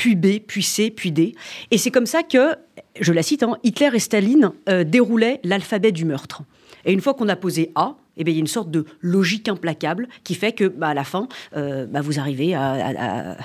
puis 0.00 0.16
B, 0.16 0.38
puis 0.38 0.62
C, 0.62 0.90
puis 0.90 1.12
D. 1.12 1.34
Et 1.70 1.76
c'est 1.76 1.90
comme 1.90 2.06
ça 2.06 2.22
que, 2.22 2.56
je 2.98 3.12
la 3.12 3.22
cite, 3.22 3.42
hein, 3.42 3.58
Hitler 3.62 3.90
et 3.92 3.98
Staline 3.98 4.52
euh, 4.70 4.82
déroulaient 4.82 5.40
l'alphabet 5.44 5.92
du 5.92 6.06
meurtre. 6.06 6.42
Et 6.86 6.92
une 6.94 7.02
fois 7.02 7.12
qu'on 7.12 7.28
a 7.28 7.36
posé 7.36 7.70
A, 7.74 7.96
eh 8.16 8.24
bien, 8.24 8.32
il 8.32 8.36
y 8.38 8.40
a 8.40 8.40
une 8.40 8.46
sorte 8.46 8.70
de 8.70 8.86
logique 9.02 9.46
implacable 9.50 10.08
qui 10.24 10.34
fait 10.34 10.52
que, 10.52 10.64
bah, 10.64 10.88
à 10.88 10.94
la 10.94 11.04
fin, 11.04 11.28
euh, 11.54 11.84
bah, 11.84 12.00
vous 12.00 12.18
arrivez 12.18 12.54
à, 12.54 13.36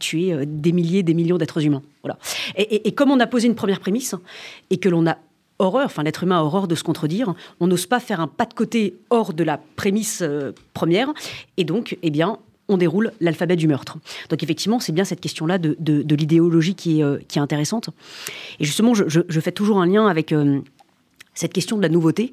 tuer 0.00 0.32
euh, 0.32 0.44
des 0.44 0.72
milliers, 0.72 1.04
des 1.04 1.14
millions 1.14 1.38
d'êtres 1.38 1.64
humains. 1.64 1.82
Voilà. 2.02 2.18
Et, 2.56 2.90
comme 2.90 3.12
on 3.12 3.20
a 3.20 3.28
posé 3.28 3.46
une 3.46 3.54
première 3.54 3.78
prémisse 3.78 4.16
et 4.70 4.78
que 4.78 4.88
l'on 4.88 5.06
a 5.06 5.18
horreur, 5.60 5.86
enfin 5.86 6.02
l'être 6.02 6.24
humain 6.24 6.38
a 6.38 6.42
horreur 6.42 6.66
de 6.66 6.74
se 6.74 6.82
contredire, 6.82 7.34
on 7.60 7.68
n'ose 7.68 7.86
pas 7.86 8.00
faire 8.00 8.18
un 8.18 8.26
pas 8.26 8.46
de 8.46 8.54
côté 8.54 8.96
hors 9.10 9.32
de 9.32 9.44
la 9.44 9.60
prémisse 9.76 10.24
première, 10.72 11.14
et 11.56 11.62
donc, 11.62 11.96
eh 12.02 12.10
bien, 12.10 12.40
on 12.68 12.76
déroule 12.76 13.12
l'alphabet 13.20 13.56
du 13.56 13.68
meurtre. 13.68 13.98
Donc 14.30 14.42
effectivement, 14.42 14.80
c'est 14.80 14.92
bien 14.92 15.04
cette 15.04 15.20
question-là 15.20 15.58
de, 15.58 16.14
l'idéologie 16.14 16.74
qui 16.74 17.00
est, 17.00 17.04
euh, 17.04 17.18
qui 17.28 17.38
est 17.38 17.42
intéressante. 17.42 17.90
Et 18.60 18.64
justement, 18.64 18.94
je, 18.94 19.40
fais 19.40 19.52
toujours 19.52 19.80
un 19.80 19.86
lien 19.86 20.06
avec... 20.06 20.32
Euh, 20.32 20.60
cette 21.34 21.52
question 21.52 21.76
de 21.76 21.82
la 21.82 21.88
nouveauté, 21.88 22.32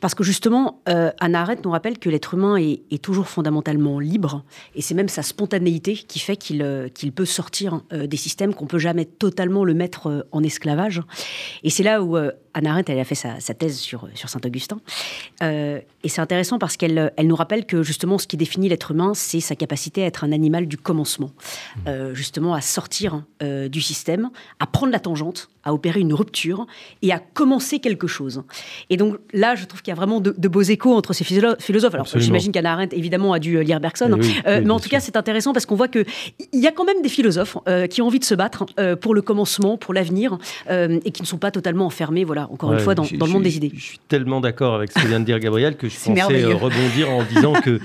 parce 0.00 0.14
que 0.14 0.22
justement, 0.22 0.80
euh, 0.88 1.10
Anna 1.20 1.40
Arendt 1.40 1.62
nous 1.64 1.70
rappelle 1.70 1.98
que 1.98 2.10
l'être 2.10 2.34
humain 2.34 2.56
est, 2.56 2.80
toujours 3.02 3.28
fondamentalement 3.28 3.98
libre, 3.98 4.44
et 4.76 4.82
c'est 4.82 4.94
même 4.94 5.08
sa 5.08 5.22
spontanéité 5.22 5.94
qui 5.94 6.18
fait 6.18 6.36
qu'il 6.36 6.62
euh, 6.62 6.88
peut 7.14 7.24
sortir 7.24 7.80
euh, 7.92 8.06
des 8.06 8.16
systèmes, 8.16 8.54
qu'on 8.54 8.66
peut 8.66 8.78
jamais 8.78 9.06
totalement 9.06 9.64
le 9.64 9.74
mettre 9.74 10.26
en 10.30 10.42
esclavage. 10.42 11.02
Et 11.64 11.70
c'est 11.70 11.82
là 11.82 12.02
où 12.02 12.16
Anna 12.54 12.70
Arendt 12.70 12.92
elle 12.92 12.98
a 12.98 13.04
fait 13.04 13.14
sa, 13.14 13.38
thèse 13.54 13.78
sur, 13.78 14.08
sur 14.14 14.28
Saint-Augustin. 14.28 14.80
et 15.40 16.08
c'est 16.08 16.20
intéressant 16.20 16.58
parce 16.58 16.76
qu'elle 16.76 17.12
elle 17.16 17.26
nous 17.26 17.34
rappelle 17.34 17.66
que 17.66 17.82
justement, 17.82 18.18
ce 18.18 18.26
qui 18.26 18.36
définit 18.36 18.68
l'être 18.68 18.90
humain, 18.92 19.12
c'est 19.14 19.40
sa 19.40 19.56
capacité 19.56 20.04
à 20.04 20.06
être 20.06 20.24
un 20.24 20.32
animal 20.32 20.66
du 20.66 20.76
commencement, 20.76 21.30
justement 22.12 22.54
à 22.54 22.60
sortir 22.60 23.24
du 23.40 23.80
système, 23.80 24.30
à 24.60 24.66
prendre 24.66 24.92
la 24.92 25.00
tangente, 25.00 25.48
à 25.64 25.72
opérer 25.72 26.00
une 26.00 26.14
rupture 26.14 26.66
et 27.02 27.12
à 27.12 27.18
commencer 27.18 27.78
quelque 27.78 28.06
chose. 28.06 28.42
Et 28.90 28.96
donc 28.96 29.16
là, 29.32 29.54
je 29.54 29.64
trouve 29.64 29.82
qu'il 29.82 29.90
y 29.90 29.96
a 29.96 29.96
vraiment 29.96 30.20
de, 30.20 30.48
beaux 30.48 30.62
échos 30.62 30.94
entre 30.94 31.12
ces 31.12 31.24
philosophes. 31.24 31.94
Alors 31.94 32.06
j'imagine 32.14 32.52
qu'Anna 32.52 32.72
Arendt, 32.72 32.96
évidemment, 32.96 33.32
a 33.32 33.38
dû 33.38 33.56
euh, 33.56 33.62
lire 33.62 33.80
Bergson, 33.80 34.18
eh 34.20 34.48
euh, 34.48 34.60
mais 34.64 34.70
en 34.70 34.80
tout 34.80 34.88
cas, 34.88 35.00
c'est 35.00 35.16
intéressant 35.16 35.52
parce 35.52 35.66
qu'on 35.66 35.76
voit 35.76 35.88
qu'il 35.88 36.04
y 36.52 36.66
a 36.66 36.72
quand 36.72 36.84
même 36.84 37.02
des 37.02 37.08
philosophes 37.08 37.56
euh, 37.68 37.86
qui 37.86 38.02
ont 38.02 38.06
envie 38.06 38.18
de 38.18 38.24
se 38.24 38.34
battre 38.34 38.66
pour 39.00 39.14
le 39.14 39.22
commencement, 39.22 39.76
pour 39.76 39.94
l'avenir, 39.94 40.38
et 40.68 41.10
qui 41.10 41.22
ne 41.22 41.26
sont 41.26 41.38
pas 41.38 41.50
totalement 41.50 41.86
enfermés, 41.86 42.24
voilà, 42.24 42.48
encore 42.50 42.72
une 42.72 42.80
fois, 42.80 42.94
dans, 42.94 43.04
le 43.04 43.32
monde 43.32 43.42
des 43.42 43.56
idées. 43.56 43.72
Je 43.74 43.82
suis 43.82 43.98
tellement 44.08 44.40
d'accord 44.40 44.74
avec 44.74 44.92
ce 44.92 45.00
que 45.00 45.06
vient 45.06 45.20
de 45.20 45.24
dire 45.24 45.38
Gabriel 45.38 45.76
que 45.76 45.88
je 45.88 45.96
pensais 46.04 46.44
rebondir 46.44 47.10
en 47.10 47.22
disant 47.24 47.54
que 47.54 47.80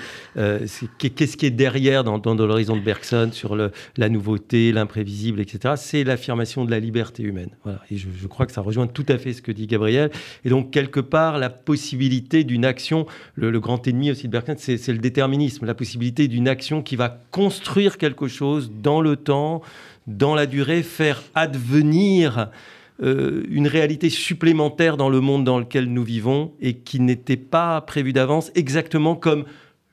qu'est-ce 0.98 1.38
qui 1.38 1.46
est 1.46 1.52
derrière 1.52 2.04
dans, 2.04 2.18
dans, 2.18 2.36
l'horizon 2.36 2.76
de 2.76 2.82
Bergson 2.82 3.30
sur 3.32 3.56
le, 3.56 3.72
la 3.98 4.10
nouveauté, 4.10 4.72
l'imprévisible, 4.72 5.40
etc. 5.40 5.76
C'est 5.78 6.04
l'affirmation 6.04 6.66
de 6.66 6.72
la 6.72 6.80
liberté 6.80 7.24
humaine. 7.24 7.50
Et 7.92 7.98
je, 7.98 8.08
je 8.16 8.28
crois 8.28 8.46
que 8.46 8.52
ça 8.52 8.62
rejoint 8.62 8.88
tout 8.88 9.06
à 9.10 9.18
fait 9.18 9.34
ce 9.34 9.42
que 9.42 9.52
dit 9.52 9.68
Gabriel. 9.68 10.12
Et 10.46 10.50
donc, 10.50 10.72
quelque 10.72 11.00
part, 11.00 11.38
la 11.38 11.50
possibilité 11.50 12.44
d'une 12.44 12.66
action, 12.66 13.06
le, 13.36 13.60
grand 13.60 13.88
ennemi 13.88 14.12
aussi 14.12 14.28
de 14.28 14.32
Bergson, 14.32 14.56
c'est 14.58 14.88
le 14.88 14.98
déterminisme, 14.98 15.66
la 15.66 15.74
possibilité 15.74 16.28
d'une 16.28 16.48
action 16.48 16.82
qui 16.82 16.96
va 16.96 17.22
construire 17.32 17.98
quelque 17.98 18.28
chose 18.28 18.72
dans 18.82 19.02
le 19.02 19.16
temps, 19.16 19.62
dans 20.06 20.36
la 20.36 20.46
durée, 20.46 20.84
faire 20.84 21.24
advenir 21.36 22.50
euh, 23.04 23.44
une 23.50 23.68
réalité 23.68 24.10
supplémentaire 24.10 24.98
dans 24.98 25.10
le 25.10 25.22
monde 25.22 25.44
dans 25.44 25.60
lequel 25.60 25.86
nous 25.86 26.04
vivons 26.04 26.54
et 26.60 26.74
qui 26.74 27.00
n'était 27.00 27.38
pas 27.38 27.82
prévue 27.82 28.14
d'avance, 28.14 28.52
exactement 28.56 29.16
comme 29.16 29.46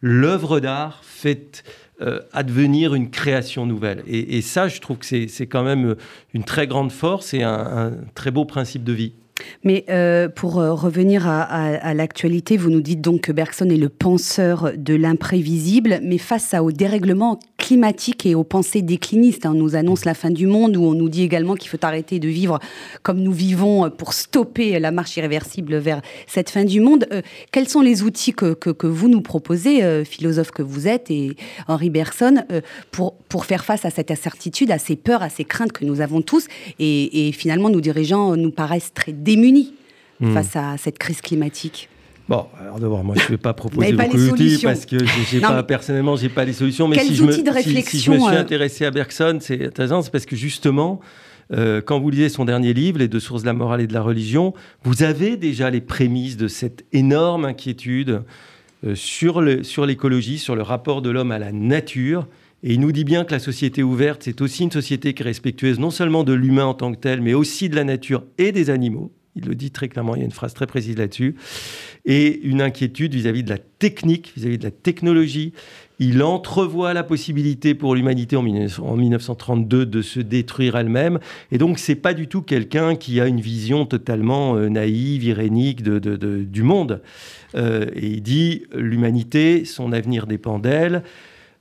l'œuvre 0.06 0.60
d'art 0.60 1.00
fait 1.02 1.64
euh, 2.02 2.20
advenir 2.34 2.94
une 2.94 3.10
création 3.10 3.64
nouvelle. 3.64 4.02
Et, 4.06 4.42
ça, 4.42 4.68
je 4.68 4.78
trouve 4.80 4.98
que 4.98 5.06
c'est 5.06 5.46
quand 5.46 5.62
même 5.62 5.96
une 6.34 6.44
très 6.44 6.66
grande 6.66 6.92
force 6.92 7.32
et 7.32 7.42
un 7.42 7.92
très 8.14 8.30
beau 8.30 8.44
principe 8.44 8.84
de 8.84 8.92
vie. 8.92 9.14
Mais 9.64 9.84
euh, 9.88 10.28
pour 10.28 10.60
euh, 10.60 10.72
revenir 10.72 11.26
à, 11.26 11.94
l'actualité, 11.94 12.56
vous 12.56 12.70
nous 12.70 12.80
dites 12.80 13.00
donc 13.00 13.22
que 13.22 13.32
Bergson 13.32 13.68
est 13.68 13.76
le 13.76 13.88
penseur 13.88 14.72
de 14.76 14.94
l'imprévisible, 14.94 16.00
mais 16.02 16.18
face 16.18 16.54
au 16.54 16.70
dérèglement 16.70 17.40
climatique 17.58 18.26
et 18.26 18.34
aux 18.34 18.44
pensées 18.44 18.82
déclinistes, 18.82 19.46
hein, 19.46 19.52
on 19.54 19.58
nous 19.58 19.74
annonce 19.74 20.04
la 20.04 20.14
fin 20.14 20.30
du 20.30 20.46
monde, 20.46 20.76
où 20.76 20.84
on 20.84 20.94
nous 20.94 21.08
dit 21.08 21.22
également 21.22 21.54
qu'il 21.54 21.70
faut 21.70 21.82
arrêter 21.82 22.18
de 22.18 22.28
vivre 22.28 22.58
comme 23.02 23.20
nous 23.20 23.32
vivons 23.32 23.90
pour 23.90 24.12
stopper 24.12 24.78
la 24.78 24.90
marche 24.90 25.16
irréversible 25.16 25.76
vers 25.78 26.02
cette 26.26 26.50
fin 26.50 26.64
du 26.64 26.80
monde. 26.80 27.06
Euh, 27.10 27.22
quels 27.50 27.68
sont 27.68 27.80
les 27.80 28.02
outils 28.02 28.34
que, 28.34 28.86
vous 28.86 29.08
nous 29.08 29.22
proposez, 29.22 30.04
philosophe 30.04 30.50
que 30.50 30.62
vous 30.62 30.86
êtes, 30.86 31.10
et 31.10 31.36
Henri 31.68 31.90
Bergson, 31.90 32.44
pour, 32.90 33.14
pour 33.28 33.46
faire 33.46 33.64
face 33.64 33.84
à 33.84 33.90
cette 33.90 34.10
incertitude, 34.10 34.70
à 34.70 34.78
ces 34.78 34.96
peurs, 34.96 35.22
à 35.22 35.30
ces 35.30 35.44
craintes 35.44 35.72
que 35.72 35.84
nous 35.84 36.00
avons 36.00 36.22
tous, 36.22 36.46
et, 36.78 37.28
et 37.28 37.32
finalement 37.32 37.70
nos 37.70 37.80
dirigeants 37.80 38.36
nous 38.36 38.50
paraissent 38.50 38.92
très 38.94 39.12
démunis 39.24 39.74
hmm. 40.20 40.32
face 40.32 40.54
à 40.54 40.76
cette 40.78 40.98
crise 40.98 41.20
climatique 41.20 41.88
Bon, 42.26 42.46
alors 42.58 42.78
d'abord, 42.78 43.04
moi, 43.04 43.14
je 43.18 43.24
ne 43.24 43.28
vais 43.28 43.36
pas 43.36 43.52
proposer 43.52 43.92
beaucoup 43.92 44.16
d'outils 44.16 44.58
parce 44.62 44.86
que 44.86 44.96
j'ai 45.30 45.40
pas, 45.40 45.62
personnellement, 45.62 46.16
j'ai 46.16 46.30
pas 46.30 46.44
les 46.44 46.54
solutions. 46.54 46.88
Mais 46.88 46.98
si 46.98 47.14
je, 47.14 47.22
me, 47.22 47.32
si, 47.32 47.42
je 48.00 48.10
me 48.10 48.18
suis 48.18 48.34
euh 48.34 48.40
intéressé 48.40 48.86
à 48.86 48.90
Bergson, 48.90 49.38
c'est 49.40 49.66
intéressant, 49.66 50.00
c'est 50.00 50.10
parce 50.10 50.24
que 50.24 50.34
justement, 50.34 51.00
euh, 51.52 51.82
quand 51.82 52.00
vous 52.00 52.08
lisez 52.08 52.30
son 52.30 52.46
dernier 52.46 52.72
livre, 52.72 52.98
Les 52.98 53.08
deux 53.08 53.20
sources 53.20 53.42
de 53.42 53.46
la 53.46 53.52
morale 53.52 53.82
et 53.82 53.86
de 53.86 53.92
la 53.92 54.00
religion, 54.00 54.54
vous 54.84 55.02
avez 55.02 55.36
déjà 55.36 55.68
les 55.68 55.82
prémices 55.82 56.38
de 56.38 56.48
cette 56.48 56.86
énorme 56.92 57.44
inquiétude 57.44 58.22
euh, 58.86 58.94
sur 58.94 59.42
l'écologie, 59.42 60.38
sur, 60.38 60.44
sur 60.44 60.56
le 60.56 60.62
rapport 60.62 61.02
de 61.02 61.10
l'homme 61.10 61.30
à 61.30 61.38
la 61.38 61.52
nature. 61.52 62.26
Et 62.66 62.72
il 62.72 62.80
nous 62.80 62.92
dit 62.92 63.04
bien 63.04 63.24
que 63.24 63.32
la 63.32 63.38
société 63.38 63.82
ouverte, 63.82 64.22
c'est 64.24 64.40
aussi 64.40 64.62
une 64.62 64.70
société 64.70 65.12
qui 65.12 65.22
est 65.22 65.26
respectueuse 65.26 65.78
non 65.78 65.90
seulement 65.90 66.24
de 66.24 66.32
l'humain 66.32 66.64
en 66.64 66.72
tant 66.72 66.92
que 66.92 66.98
tel, 66.98 67.20
mais 67.20 67.34
aussi 67.34 67.68
de 67.68 67.76
la 67.76 67.84
nature 67.84 68.24
et 68.38 68.52
des 68.52 68.70
animaux. 68.70 69.12
Il 69.36 69.44
le 69.44 69.54
dit 69.54 69.70
très 69.70 69.88
clairement, 69.88 70.14
il 70.14 70.20
y 70.20 70.22
a 70.22 70.24
une 70.24 70.30
phrase 70.30 70.54
très 70.54 70.66
précise 70.66 70.96
là-dessus. 70.96 71.34
Et 72.06 72.40
une 72.42 72.62
inquiétude 72.62 73.14
vis-à-vis 73.14 73.42
de 73.42 73.50
la 73.50 73.58
technique, 73.58 74.32
vis-à-vis 74.34 74.56
de 74.56 74.64
la 74.64 74.70
technologie. 74.70 75.52
Il 75.98 76.22
entrevoit 76.22 76.94
la 76.94 77.02
possibilité 77.02 77.74
pour 77.74 77.94
l'humanité 77.94 78.34
en, 78.36 78.42
1932 78.42 79.84
de 79.84 80.00
se 80.00 80.20
détruire 80.20 80.76
elle-même. 80.76 81.18
Et 81.52 81.58
donc, 81.58 81.78
c'est 81.78 81.96
pas 81.96 82.14
du 82.14 82.28
tout 82.28 82.40
quelqu'un 82.40 82.94
qui 82.94 83.20
a 83.20 83.26
une 83.26 83.40
vision 83.40 83.84
totalement 83.84 84.56
euh, 84.56 84.70
naïve, 84.70 85.24
irénique 85.24 85.82
du 85.82 86.62
monde. 86.62 87.02
Euh, 87.56 87.86
et 87.94 88.06
il 88.06 88.22
dit 88.22 88.62
l'humanité, 88.74 89.66
son 89.66 89.92
avenir 89.92 90.26
dépend 90.26 90.58
d'elle. 90.58 91.02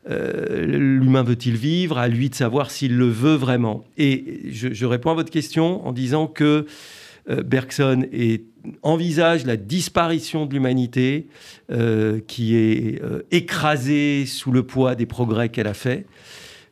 Euh, 0.09 0.65
l'humain 0.65 1.23
veut-il 1.23 1.55
vivre? 1.55 1.97
À 1.97 2.07
lui 2.07 2.29
de 2.29 2.35
savoir 2.35 2.71
s'il 2.71 2.97
le 2.97 3.07
veut 3.07 3.35
vraiment. 3.35 3.83
Et 3.97 4.41
je, 4.51 4.85
réponds 4.85 5.11
à 5.11 5.15
votre 5.15 5.31
question 5.31 5.85
en 5.87 5.91
disant 5.91 6.27
que 6.27 6.65
euh, 7.29 7.41
Bergson 7.41 8.05
envisage 8.81 9.45
la 9.45 9.55
disparition 9.55 10.45
de 10.45 10.53
l'humanité 10.53 11.27
euh, 11.71 12.19
qui 12.27 12.55
est 12.55 13.01
écrasée 13.31 14.25
sous 14.25 14.51
le 14.51 14.63
poids 14.63 14.95
des 14.95 15.05
progrès 15.05 15.49
qu'elle 15.49 15.67
a 15.67 15.73
faits, 15.73 16.05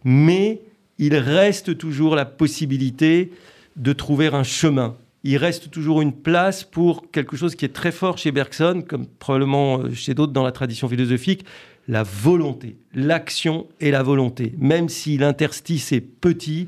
mais 0.03 0.61
il 0.99 1.15
reste 1.15 1.77
toujours 1.77 2.15
la 2.15 2.25
possibilité 2.25 3.31
de 3.77 3.93
trouver 3.93 4.27
un 4.27 4.43
chemin. 4.43 4.95
Il 5.23 5.37
reste 5.37 5.69
toujours 5.69 6.01
une 6.01 6.13
place 6.13 6.63
pour 6.63 7.11
quelque 7.11 7.37
chose 7.37 7.55
qui 7.55 7.63
est 7.63 7.73
très 7.73 7.91
fort 7.91 8.17
chez 8.17 8.31
Bergson, 8.31 8.83
comme 8.87 9.05
probablement 9.05 9.83
chez 9.93 10.13
d'autres 10.13 10.33
dans 10.33 10.43
la 10.43 10.51
tradition 10.51 10.89
philosophique, 10.89 11.45
la 11.87 12.03
volonté, 12.03 12.77
l'action 12.93 13.67
et 13.79 13.91
la 13.91 14.03
volonté. 14.03 14.53
Même 14.57 14.89
si 14.89 15.17
l'interstice 15.17 15.91
est 15.91 16.01
petit, 16.01 16.67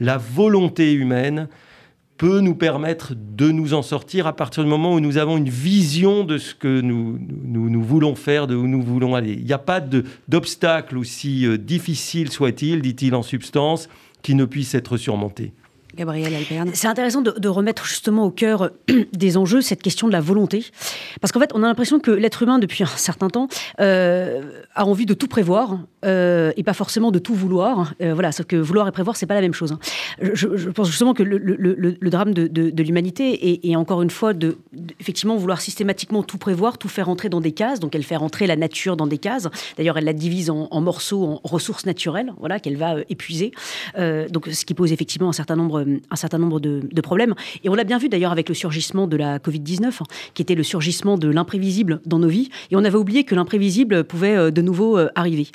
la 0.00 0.18
volonté 0.18 0.92
humaine 0.92 1.48
peut 2.16 2.40
nous 2.40 2.54
permettre 2.54 3.14
de 3.16 3.50
nous 3.50 3.74
en 3.74 3.82
sortir 3.82 4.28
à 4.28 4.36
partir 4.36 4.62
du 4.62 4.70
moment 4.70 4.94
où 4.94 5.00
nous 5.00 5.18
avons 5.18 5.36
une 5.36 5.48
vision 5.48 6.22
de 6.22 6.38
ce 6.38 6.54
que 6.54 6.80
nous, 6.80 7.18
nous, 7.18 7.82
voulons 7.82 8.14
faire, 8.14 8.46
de 8.46 8.54
où 8.54 8.68
nous 8.68 8.82
voulons 8.82 9.16
aller. 9.16 9.32
Il 9.32 9.44
n'y 9.44 9.52
a 9.52 9.58
pas 9.58 9.80
d'obstacle, 10.28 10.98
aussi 10.98 11.46
euh, 11.46 11.58
difficile 11.58 12.30
soit-il, 12.30 12.80
dit-il 12.80 13.16
en 13.16 13.22
substance, 13.22 13.88
qui 14.22 14.36
ne 14.36 14.44
puisse 14.44 14.74
être 14.74 14.96
surmonté. 14.96 15.52
C'est 16.74 16.88
intéressant 16.88 17.22
de, 17.22 17.48
remettre 17.48 17.84
justement 17.84 18.24
au 18.24 18.30
cœur 18.30 18.70
des 19.12 19.36
enjeux 19.36 19.60
cette 19.60 19.82
question 19.82 20.06
de 20.06 20.12
la 20.12 20.20
volonté. 20.20 20.64
Parce 21.20 21.32
qu'en 21.32 21.40
fait, 21.40 21.50
on 21.54 21.62
a 21.62 21.66
l'impression 21.66 22.00
que 22.00 22.10
l'être 22.10 22.42
humain, 22.42 22.58
depuis 22.58 22.82
un 22.82 22.86
certain 22.86 23.28
temps, 23.28 23.48
euh, 23.80 24.62
a 24.74 24.86
envie 24.86 25.06
de 25.06 25.14
tout 25.14 25.28
prévoir 25.28 25.78
euh, 26.04 26.52
et 26.56 26.62
pas 26.62 26.74
forcément 26.74 27.10
de 27.10 27.18
tout 27.18 27.34
vouloir. 27.34 27.94
Euh, 28.00 28.14
voilà, 28.14 28.32
sauf 28.32 28.46
que 28.46 28.56
vouloir 28.56 28.88
et 28.88 28.92
prévoir, 28.92 29.16
c'est 29.16 29.26
pas 29.26 29.34
la 29.34 29.40
même 29.40 29.54
chose. 29.54 29.72
Hein. 29.72 29.78
Je, 30.20 30.70
pense 30.70 30.88
justement 30.88 31.14
que 31.14 31.22
le, 31.22 32.10
drame 32.10 32.34
de, 32.34 32.82
l'humanité 32.82 33.68
est, 33.70 33.76
encore 33.76 34.02
une 34.02 34.10
fois 34.10 34.32
de, 34.32 34.56
effectivement 35.00 35.36
vouloir 35.36 35.60
systématiquement 35.60 36.22
tout 36.22 36.38
prévoir, 36.38 36.78
tout 36.78 36.88
faire 36.88 37.08
entrer 37.08 37.28
dans 37.28 37.40
des 37.40 37.52
cases. 37.52 37.80
Donc 37.80 37.94
elle 37.94 38.02
fait 38.02 38.16
rentrer 38.16 38.46
la 38.46 38.56
nature 38.56 38.96
dans 38.96 39.06
des 39.06 39.18
cases. 39.18 39.48
D'ailleurs, 39.76 39.98
elle 39.98 40.04
la 40.04 40.12
divise 40.12 40.50
en, 40.50 40.80
morceaux, 40.80 41.24
en 41.24 41.40
ressources 41.44 41.86
naturelles, 41.86 42.32
voilà, 42.38 42.60
qu'elle 42.60 42.76
va 42.76 42.96
épuiser. 43.08 43.52
donc 43.96 44.48
ce 44.52 44.64
qui 44.64 44.74
pose 44.74 44.92
effectivement 44.92 45.28
un 45.28 45.32
certain 45.32 45.56
nombre 45.56 45.84
un 46.10 46.16
certain 46.16 46.38
nombre 46.38 46.60
de, 46.60 47.00
problèmes. 47.00 47.34
Et 47.64 47.68
on 47.68 47.74
l'a 47.74 47.84
bien 47.84 47.98
vu 47.98 48.08
d'ailleurs 48.08 48.32
avec 48.32 48.48
le 48.48 48.54
surgissement 48.54 49.06
de 49.06 49.16
la 49.16 49.38
Covid-19, 49.38 49.86
hein, 49.86 50.04
qui 50.34 50.42
était 50.42 50.54
le 50.54 50.62
surgissement 50.62 51.18
de 51.18 51.28
l'imprévisible 51.28 52.00
dans 52.06 52.18
nos 52.18 52.28
vies. 52.28 52.48
Et 52.70 52.76
on 52.76 52.84
avait 52.84 52.96
oublié 52.96 53.24
que 53.24 53.34
l'imprévisible 53.34 54.04
pouvait 54.04 54.36
euh, 54.36 54.50
de 54.50 54.62
nouveau 54.62 54.98
euh, 54.98 55.08
arriver. 55.14 55.48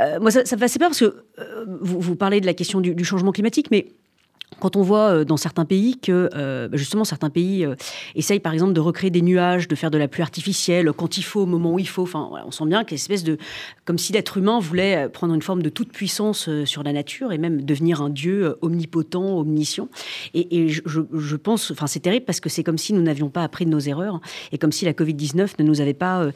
Euh, 0.00 0.20
moi, 0.20 0.30
ça, 0.30 0.40
me 0.40 0.46
fait 0.46 0.62
assez 0.62 0.78
peur 0.78 0.88
parce 0.88 1.00
que 1.00 1.24
vous, 1.66 2.00
vous, 2.00 2.16
parlez 2.16 2.40
de 2.40 2.46
la 2.46 2.54
question 2.54 2.80
du 2.80 3.04
changement 3.04 3.32
climatique, 3.32 3.68
mais 3.70 3.86
quand 4.60 4.76
on 4.76 4.82
voit 4.82 5.10
euh, 5.10 5.24
dans 5.24 5.36
certains 5.36 5.64
pays 5.64 5.98
que 5.98 6.30
euh, 6.34 6.68
justement 6.72 7.04
certains 7.04 7.30
pays 7.30 7.64
euh, 7.64 7.74
essayent 8.14 8.40
par 8.40 8.52
exemple 8.52 8.72
de 8.72 8.80
recréer 8.80 9.10
des 9.10 9.22
nuages, 9.22 9.68
de 9.68 9.74
faire 9.74 9.90
de 9.90 9.98
la 9.98 10.08
pluie 10.08 10.22
artificielle 10.22 10.92
quand 10.92 11.16
il 11.16 11.22
faut, 11.22 11.42
au 11.42 11.46
moment 11.46 11.72
où 11.72 11.78
il 11.78 11.88
faut, 11.88 12.02
enfin 12.02 12.30
on 12.46 12.50
sent 12.50 12.66
bien 12.66 12.84
qu'il 12.84 12.96
espèce 12.96 13.24
de 13.24 13.38
comme 13.84 13.98
si 13.98 14.12
l'être 14.12 14.36
humain 14.36 14.58
voulait 14.58 15.08
prendre 15.08 15.34
une 15.34 15.42
forme 15.42 15.62
de 15.62 15.68
toute 15.68 15.92
puissance 15.92 16.48
sur 16.64 16.82
la 16.82 16.92
nature 16.92 17.32
et 17.32 17.38
même 17.38 17.62
devenir 17.62 18.00
un 18.02 18.10
dieu 18.10 18.56
omnipotent, 18.62 19.38
omniscient. 19.38 19.88
Et, 20.34 20.68
je, 20.68 21.36
pense, 21.36 21.70
enfin 21.70 21.86
c'est 21.86 22.00
terrible 22.00 22.24
parce 22.24 22.40
que 22.40 22.48
c'est 22.48 22.62
comme 22.62 22.78
si 22.78 22.92
nous 22.92 23.02
n'avions 23.02 23.28
pas 23.28 23.42
appris 23.42 23.64
de 23.64 23.70
nos 23.70 23.80
erreurs 23.80 24.20
et 24.52 24.58
comme 24.58 24.72
si 24.72 24.84
la 24.84 24.94
Covid 24.94 25.14
19 25.14 25.58
ne 25.58 25.64
nous 25.64 25.80
avait 25.80 25.94
pas 25.94 26.26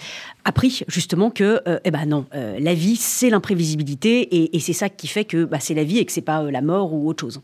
appris 0.45 0.83
justement 0.89 1.31
que 1.31 1.61
eh 1.85 1.91
ben 1.91 2.07
non, 2.07 2.27
la 2.33 2.75
vie 2.75 2.97
c'est 2.97 3.31
l'imprévisibilité 3.31 4.55
et, 4.55 4.61
c'est 4.61 4.73
ça 4.73 4.89
qui 4.89 5.07
fait 5.07 5.25
que 5.25 5.45
bah, 5.45 5.59
c'est 5.61 5.75
la 5.75 5.85
vie 5.85 5.99
et 5.99 6.05
que 6.05 6.13
c'est 6.13 6.21
pas 6.21 6.51
la 6.51 6.61
mort 6.61 6.93
ou 6.93 7.09
autre 7.09 7.21
chose. 7.21 7.41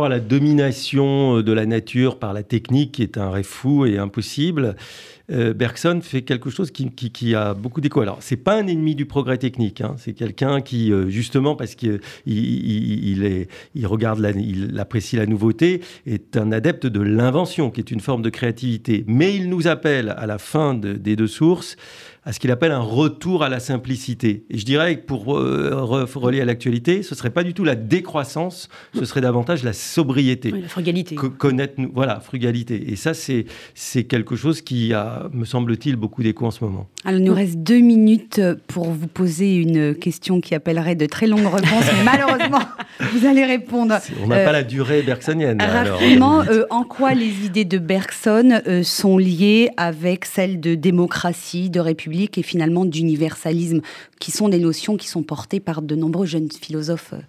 À 0.00 0.08
la 0.08 0.20
domination 0.20 1.42
de 1.42 1.52
la 1.52 1.66
nature 1.66 2.18
par 2.18 2.32
la 2.32 2.42
technique, 2.42 2.92
qui 2.92 3.02
est 3.02 3.18
un 3.18 3.30
rêve 3.30 3.44
fou 3.44 3.84
et 3.84 3.98
impossible, 3.98 4.76
euh, 5.30 5.54
Bergson 5.54 6.00
fait 6.02 6.22
quelque 6.22 6.50
chose 6.50 6.70
qui, 6.70 7.34
a 7.34 7.54
beaucoup 7.54 7.80
d'écho. 7.80 8.00
Alors, 8.00 8.18
c'est 8.20 8.36
pas 8.36 8.56
un 8.56 8.66
ennemi 8.66 8.94
du 8.94 9.06
progrès 9.06 9.38
technique, 9.38 9.80
hein. 9.80 9.94
c'est 9.98 10.12
quelqu'un 10.12 10.60
qui, 10.60 10.92
euh, 10.92 11.08
justement, 11.08 11.54
parce 11.54 11.74
qu'il 11.74 12.00
il, 12.26 13.46
il, 13.74 13.86
regarde, 13.86 14.20
il 14.36 14.78
apprécie 14.78 15.16
la 15.16 15.26
nouveauté, 15.26 15.80
est 16.06 16.36
un 16.36 16.52
adepte 16.52 16.86
de 16.86 17.00
l'invention, 17.00 17.70
qui 17.70 17.80
est 17.80 17.90
une 17.90 18.00
forme 18.00 18.22
de 18.22 18.30
créativité. 18.30 19.04
Mais 19.06 19.34
il 19.34 19.48
nous 19.48 19.68
appelle, 19.68 20.14
à 20.16 20.26
la 20.26 20.38
fin 20.38 20.74
des 20.74 21.16
deux 21.16 21.26
sources, 21.26 21.76
à 22.24 22.32
ce 22.32 22.38
qu'il 22.38 22.52
appelle 22.52 22.70
un 22.70 22.78
retour 22.78 23.42
à 23.42 23.48
la 23.48 23.58
simplicité. 23.58 24.44
Et 24.48 24.56
je 24.56 24.64
dirais 24.64 24.96
que 24.96 25.06
pour 25.06 25.36
euh, 25.36 26.06
relier 26.14 26.40
à 26.40 26.44
l'actualité, 26.44 27.02
ce 27.02 27.16
serait 27.16 27.30
pas 27.30 27.42
du 27.42 27.52
tout 27.52 27.64
la 27.64 27.74
décroissance, 27.74 28.68
ce 28.94 29.04
serait 29.04 29.20
davantage 29.20 29.64
la 29.64 29.72
sobriété. 29.72 30.52
la 30.52 30.68
frugalité. 30.68 31.16
connaître, 31.16 31.74
voilà, 31.92 32.20
frugalité. 32.20 32.92
Et 32.92 32.96
ça, 32.96 33.12
c'est, 33.12 33.46
c'est 33.74 34.04
quelque 34.04 34.36
chose 34.36 34.62
qui 34.62 34.92
a, 34.92 35.28
me 35.32 35.44
semble-t-il, 35.44 35.96
beaucoup 35.96 36.22
d'écho 36.22 36.46
en 36.46 36.52
ce 36.52 36.62
moment. 36.62 36.86
Alors, 37.04 37.18
il 37.18 37.24
nous 37.24 37.34
reste 37.34 37.58
deux 37.58 37.80
minutes 37.80 38.40
pour 38.68 38.92
vous 38.92 39.08
poser 39.08 39.56
une 39.56 39.96
question 39.96 40.40
qui 40.40 40.54
appellerait 40.54 40.94
de 40.94 41.06
très 41.06 41.26
longues 41.26 41.52
réponses, 41.52 41.86
mais 41.92 42.04
malheureusement, 42.04 42.62
vous 43.00 43.26
allez 43.26 43.44
répondre. 43.44 43.96
On 44.22 44.28
n'a 44.28 44.36
pas 44.36 44.50
euh, 44.50 44.52
la 44.52 44.62
durée 44.62 45.02
bergsonienne. 45.02 45.60
Rapidement, 45.60 46.42
euh, 46.42 46.66
en 46.70 46.84
quoi 46.84 47.14
les 47.14 47.46
idées 47.46 47.64
de 47.64 47.78
Bergson 47.78 48.60
sont 48.84 49.18
liées 49.18 49.70
avec 49.76 50.24
celles 50.24 50.60
de 50.60 50.76
démocratie, 50.76 51.68
de 51.68 51.80
république 51.80 52.11
et 52.12 52.42
finalement 52.42 52.84
d'universalisme, 52.84 53.80
qui 54.20 54.30
sont 54.30 54.48
des 54.48 54.58
notions 54.58 54.96
qui 54.96 55.08
sont 55.08 55.22
portées 55.22 55.60
par 55.60 55.82
de 55.82 55.94
nombreux 55.94 56.26
jeunes 56.26 56.50
philosophes 56.50 57.12
euh, 57.12 57.22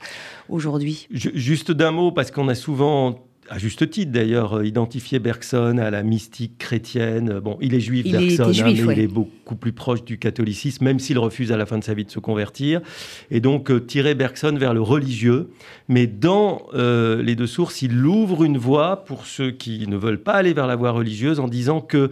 aujourd'hui. 0.50 1.08
Juste 1.12 1.72
d'un 1.72 1.92
mot, 1.92 2.12
parce 2.12 2.32
qu'on 2.32 2.48
a 2.48 2.56
souvent 2.56 3.20
à 3.50 3.58
juste 3.58 3.90
titre 3.90 4.12
d'ailleurs, 4.12 4.54
euh, 4.60 4.66
identifié 4.66 5.20
Bergson 5.20 5.78
à 5.78 5.92
la 5.92 6.02
mystique 6.02 6.58
chrétienne. 6.58 7.40
Bon, 7.40 7.58
il 7.62 7.74
est 7.74 7.82
juif, 7.82 8.10
Bergson, 8.10 8.44
hein, 8.44 8.64
mais 8.64 8.74
il 8.74 9.00
est 9.00 9.08
beaucoup 9.08 9.56
plus 9.56 9.74
proche 9.74 10.04
du 10.04 10.18
catholicisme, 10.18 10.86
même 10.86 11.00
s'il 11.00 11.20
refuse 11.20 11.52
à 11.52 11.58
la 11.58 11.66
fin 11.66 11.78
de 11.78 11.84
sa 11.84 11.94
vie 11.94 12.06
de 12.06 12.12
se 12.12 12.20
convertir. 12.20 12.82
Et 13.32 13.42
donc, 13.42 13.70
euh, 13.70 13.82
tirer 13.82 14.16
Bergson 14.16 14.56
vers 14.58 14.74
le 14.74 14.82
religieux. 14.82 15.50
Mais 15.90 16.08
dans 16.08 16.68
les 16.74 17.36
deux 17.36 17.48
sources, 17.48 17.82
il 17.82 18.06
ouvre 18.06 18.44
une 18.44 18.58
voie 18.58 19.04
pour 19.04 19.26
ceux 19.26 19.52
qui 19.52 19.86
ne 19.88 19.98
veulent 19.98 20.22
pas 20.22 20.34
aller 20.34 20.54
vers 20.54 20.66
la 20.66 20.78
voie 20.78 20.92
religieuse 20.92 21.40
en 21.40 21.48
disant 21.48 21.82
que 21.82 22.10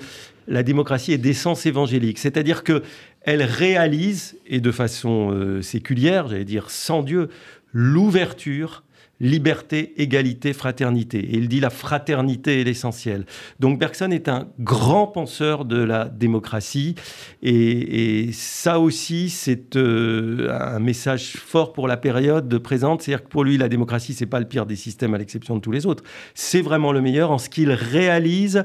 la 0.48 0.64
démocratie 0.64 1.14
est 1.14 1.18
d'essence 1.18 1.66
évangélique, 1.66 2.18
c'est-à-dire 2.18 2.64
que 2.64 2.84
elle 3.22 3.44
réalise, 3.44 4.38
et 4.48 4.60
de 4.60 4.72
façon 4.72 5.32
euh, 5.32 5.62
séculière, 5.62 6.28
j'allais 6.28 6.46
dire 6.46 6.72
sans 6.72 7.04
Dieu, 7.04 7.30
l'ouverture, 7.72 8.84
liberté, 9.22 9.94
égalité, 9.98 10.52
fraternité. 10.52 11.20
Et 11.20 11.36
il 11.36 11.48
dit 11.48 11.60
la 11.60 11.70
fraternité 11.70 12.60
est 12.60 12.64
l'essentiel. 12.64 13.26
Donc 13.60 13.78
Bergson 13.78 14.10
est 14.10 14.28
un 14.28 14.48
grand 14.60 15.06
penseur 15.06 15.64
de 15.64 15.78
la 15.78 16.06
démocratie, 16.06 16.96
et, 17.44 18.30
ça 18.34 18.80
aussi, 18.80 19.30
c'est 19.30 19.76
euh, 19.76 20.50
un 20.52 20.80
message 20.80 21.34
fort 21.34 21.74
pour 21.74 21.88
la 21.88 21.98
période 21.98 22.58
présente. 22.60 23.04
C'est-à-dire 23.04 23.24
que 23.24 23.30
pour 23.30 23.44
lui, 23.44 23.58
la 23.58 23.70
démocratie, 23.70 24.14
c'est 24.14 24.26
pas 24.26 24.40
le 24.40 24.48
pire 24.48 24.66
des 24.66 24.76
systèmes 24.76 25.14
à 25.14 25.18
l'exception 25.18 25.56
de 25.56 25.62
tous 25.62 25.72
les 25.72 25.86
autres. 25.86 26.04
C'est 26.34 26.62
vraiment 26.62 26.92
le 26.92 27.02
meilleur 27.02 27.30
en 27.30 27.38
ce 27.38 27.50
qu'il 27.50 27.72
réalise 27.72 28.64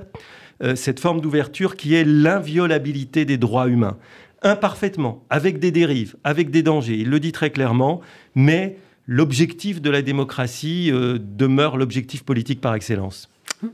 cette 0.75 1.01
forme 1.01 1.21
d'ouverture 1.21 1.77
qui 1.77 1.95
est 1.95 2.05
l'inviolabilité 2.05 3.25
des 3.25 3.37
droits 3.37 3.69
humains. 3.69 3.99
Imparfaitement, 4.43 5.25
avec 5.29 5.59
des 5.59 5.71
dérives, 5.71 6.17
avec 6.25 6.51
des 6.51 6.63
dangers. 6.63 6.97
Il 6.99 7.11
le 7.11 7.21
dit 7.21 7.33
très 7.33 7.51
clairement, 7.51 8.01
mais 8.35 8.77
l'objectif 9.07 9.81
de 9.81 9.91
la 9.91 10.03
démocratie 10.03 10.91
euh, 10.93 11.19
demeure 11.19 11.77
l'objectif 11.77 12.23
politique 12.25 12.61
par 12.61 12.75
excellence. 12.75 13.31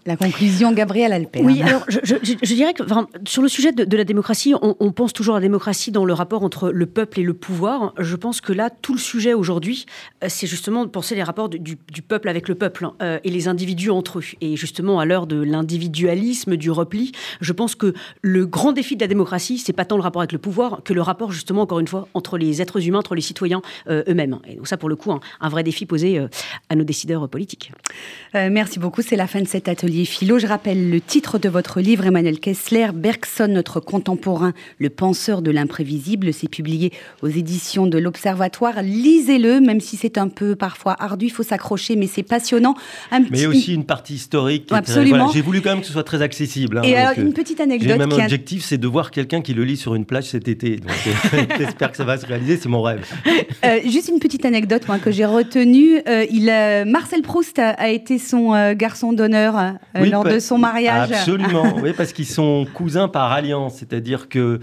La 0.07 0.17
conclusion, 0.17 0.73
Gabriel 0.73 1.12
Alper. 1.12 1.41
Oui, 1.43 1.61
alors 1.62 1.85
je, 1.89 2.55
dirais 2.55 2.73
que 2.73 2.83
sur 3.27 3.43
le 3.43 3.49
sujet 3.49 3.73
de, 3.73 3.97
la 3.97 4.05
démocratie, 4.05 4.55
on, 4.61 4.93
pense 4.93 5.12
toujours 5.12 5.35
à 5.35 5.39
la 5.39 5.43
démocratie 5.43 5.91
dans 5.91 6.05
le 6.05 6.12
rapport 6.12 6.43
entre 6.43 6.71
le 6.71 6.87
peuple 6.87 7.21
et 7.21 7.23
le 7.23 7.35
pouvoir. 7.35 7.93
Je 7.99 8.15
pense 8.17 8.41
que 8.41 8.53
là, 8.53 8.71
tout 8.71 8.93
le 8.93 8.99
sujet 8.99 9.35
aujourd'hui, 9.35 9.87
euh, 10.23 10.27
c'est 10.29 10.47
justement 10.47 10.85
de 10.85 10.91
penser 10.91 11.15
les 11.15 11.23
rapports 11.23 11.49
du, 11.49 11.77
peuple 12.07 12.29
avec 12.29 12.49
le 12.49 12.55
peuple 12.55 12.85
hein, 12.85 12.95
euh, 13.03 13.19
et 13.25 13.31
les 13.31 13.49
individus 13.49 13.91
entre 13.91 14.21
eux. 14.21 14.25
Et 14.41 14.57
justement, 14.57 15.01
à 15.01 15.05
l'heure 15.05 15.27
de 15.27 15.41
l'individualisme, 15.43 16.57
du 16.57 16.71
repli, 16.71 17.12
je 17.41 17.53
pense 17.53 17.75
que 17.75 17.95
le 18.21 18.47
grand 18.47 18.73
défi 18.73 18.97
de 18.97 19.01
la 19.01 19.09
démocratie, 19.09 19.59
c'est 19.59 19.73
pas 19.73 19.85
tant 19.85 19.97
le 19.97 20.03
rapport 20.03 20.23
avec 20.23 20.33
le 20.33 20.39
pouvoir 20.39 20.83
que 20.85 20.93
le 20.93 21.03
rapport, 21.03 21.33
justement, 21.33 21.62
encore 21.62 21.81
une 21.81 21.89
fois, 21.89 22.09
entre 22.15 22.39
les 22.39 22.62
êtres 22.62 22.87
humains, 22.87 22.99
entre 22.99 23.15
les 23.15 23.21
citoyens 23.21 23.62
euh, 23.89 24.05
eux-mêmes. 24.09 24.39
Et 24.47 24.55
donc 24.57 24.69
ça, 24.69 24.77
pour 24.77 24.89
le 24.89 24.97
coup, 24.97 25.12
un, 25.12 25.49
vrai 25.49 25.62
défi 25.62 25.87
posé 25.87 26.21
à 26.69 26.77
nos 26.77 26.85
décideurs 26.85 27.29
politiques. 27.29 27.73
merci 28.35 28.79
beaucoup. 28.79 29.03
C'est 29.03 29.17
la 29.17 29.27
fin 29.27 29.41
de 29.41 29.49
cette 29.49 29.69
atelier 29.73 30.05
philo. 30.05 30.38
Je 30.38 30.47
rappelle 30.47 30.91
le 30.91 31.00
titre 31.00 31.38
de 31.38 31.49
votre 31.49 31.81
livre, 31.81 32.07
Emmanuel 32.07 32.38
Kessler, 32.38 32.88
Bergson, 32.95 33.49
notre 33.49 33.81
contemporain, 33.81 34.52
le 34.79 34.91
penseur 34.91 35.43
de 35.43 35.50
l'imprévisible. 35.50 36.33
C'est 36.33 36.49
publié 36.49 36.93
aux 37.23 37.29
éditions 37.29 37.87
de 37.87 37.99
l'Observatoire. 37.99 38.83
Lisez-le, 38.83 39.61
même 39.61 39.81
si 39.81 39.97
c'est 39.97 40.18
un 40.18 40.29
peu 40.29 40.55
parfois 40.55 40.94
ardu, 41.03 41.27
il 41.27 41.31
faut 41.31 41.42
s'accrocher, 41.42 41.97
mais 41.97 42.07
c'est 42.07 42.23
passionnant. 42.23 42.75
mais 43.31 43.47
aussi 43.47 43.75
une 43.75 43.85
partie 43.85 44.14
historique. 44.14 44.70
Absolument. 44.70 45.31
J'ai 45.33 45.40
voulu 45.40 45.61
quand 45.62 45.70
même 45.70 45.81
que 45.81 45.87
ce 45.87 45.92
soit 45.92 46.05
très 46.05 46.23
accessible. 46.23 46.79
Hein, 46.79 46.83
Et 46.85 46.94
alors, 46.94 47.18
une 47.18 47.33
petite 47.33 47.61
anecdote. 47.61 47.99
Même 47.99 48.12
objectif, 48.12 48.64
c'est 48.64 48.79
de 48.79 48.87
voir 48.87 49.11
quelqu'un 49.11 49.40
qui 49.40 49.55
le 49.55 49.64
lit 49.64 49.77
sur 49.77 49.94
une 49.94 50.05
plage 50.05 50.25
cet 50.25 50.49
été. 50.49 50.81
Euh, 50.85 51.42
j'espère 51.59 51.90
que 51.90 51.97
ça 51.97 52.05
va 52.05 52.18
se 52.18 52.27
réaliser, 52.27 52.59
c'est 52.59 52.68
mon 52.68 52.83
rêve. 52.83 53.05
Euh, 53.64 53.79
juste 53.87 54.09
une 54.09 54.18
petite 54.18 54.44
anecdote 54.44 54.87
moi, 54.87 54.99
que 54.99 55.11
j'ai 55.11 55.25
retenue. 55.25 56.01
Euh, 56.07 56.27
il, 56.31 56.47
Marcel 56.87 57.23
Proust 57.23 57.59
a, 57.59 57.70
a 57.70 57.88
été 57.88 58.18
son 58.18 58.75
garçon 58.75 59.12
d'honneur 59.12 59.57
euh, 59.96 60.07
lors 60.07 60.25
de 60.25 60.38
son 60.38 60.59
mariage. 60.59 61.12
Absolument, 61.12 61.77
oui, 61.83 61.92
parce 61.96 62.12
qu'ils 62.12 62.27
sont 62.27 62.66
cousins 62.72 63.09
par 63.09 63.33
alliance, 63.33 63.77
c'est-à-dire 63.79 64.29
que 64.29 64.61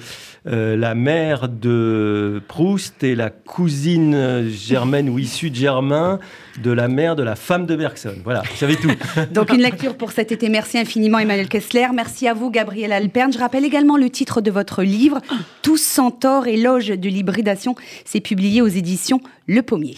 euh, 0.47 0.75
la 0.77 0.95
mère 0.95 1.49
de 1.49 2.41
Proust 2.47 3.03
est 3.03 3.15
la 3.15 3.29
cousine 3.29 4.47
germaine 4.49 5.09
ou 5.09 5.19
issue 5.19 5.49
de 5.49 5.55
Germain 5.55 6.19
de 6.61 6.71
la 6.71 6.87
mère 6.87 7.15
de 7.15 7.23
la 7.23 7.35
femme 7.35 7.65
de 7.65 7.75
Bergson. 7.75 8.15
Voilà, 8.23 8.41
vous 8.41 8.57
savez 8.57 8.75
tout. 8.75 8.91
Donc 9.31 9.51
une 9.51 9.61
lecture 9.61 9.95
pour 9.95 10.11
cet 10.11 10.31
été. 10.31 10.49
Merci 10.49 10.77
infiniment 10.77 11.19
Emmanuel 11.19 11.47
Kessler. 11.47 11.87
Merci 11.93 12.27
à 12.27 12.33
vous 12.33 12.49
Gabriel 12.49 12.91
Alperne. 12.91 13.31
Je 13.31 13.39
rappelle 13.39 13.65
également 13.65 13.97
le 13.97 14.09
titre 14.09 14.41
de 14.41 14.51
votre 14.51 14.83
livre, 14.83 15.19
Tous 15.61 15.81
centaures, 15.81 16.47
éloge 16.47 16.87
de 16.87 17.09
l'hybridation. 17.09 17.75
C'est 18.05 18.21
publié 18.21 18.61
aux 18.61 18.67
éditions 18.67 19.21
Le 19.47 19.61
Pommier. 19.61 19.87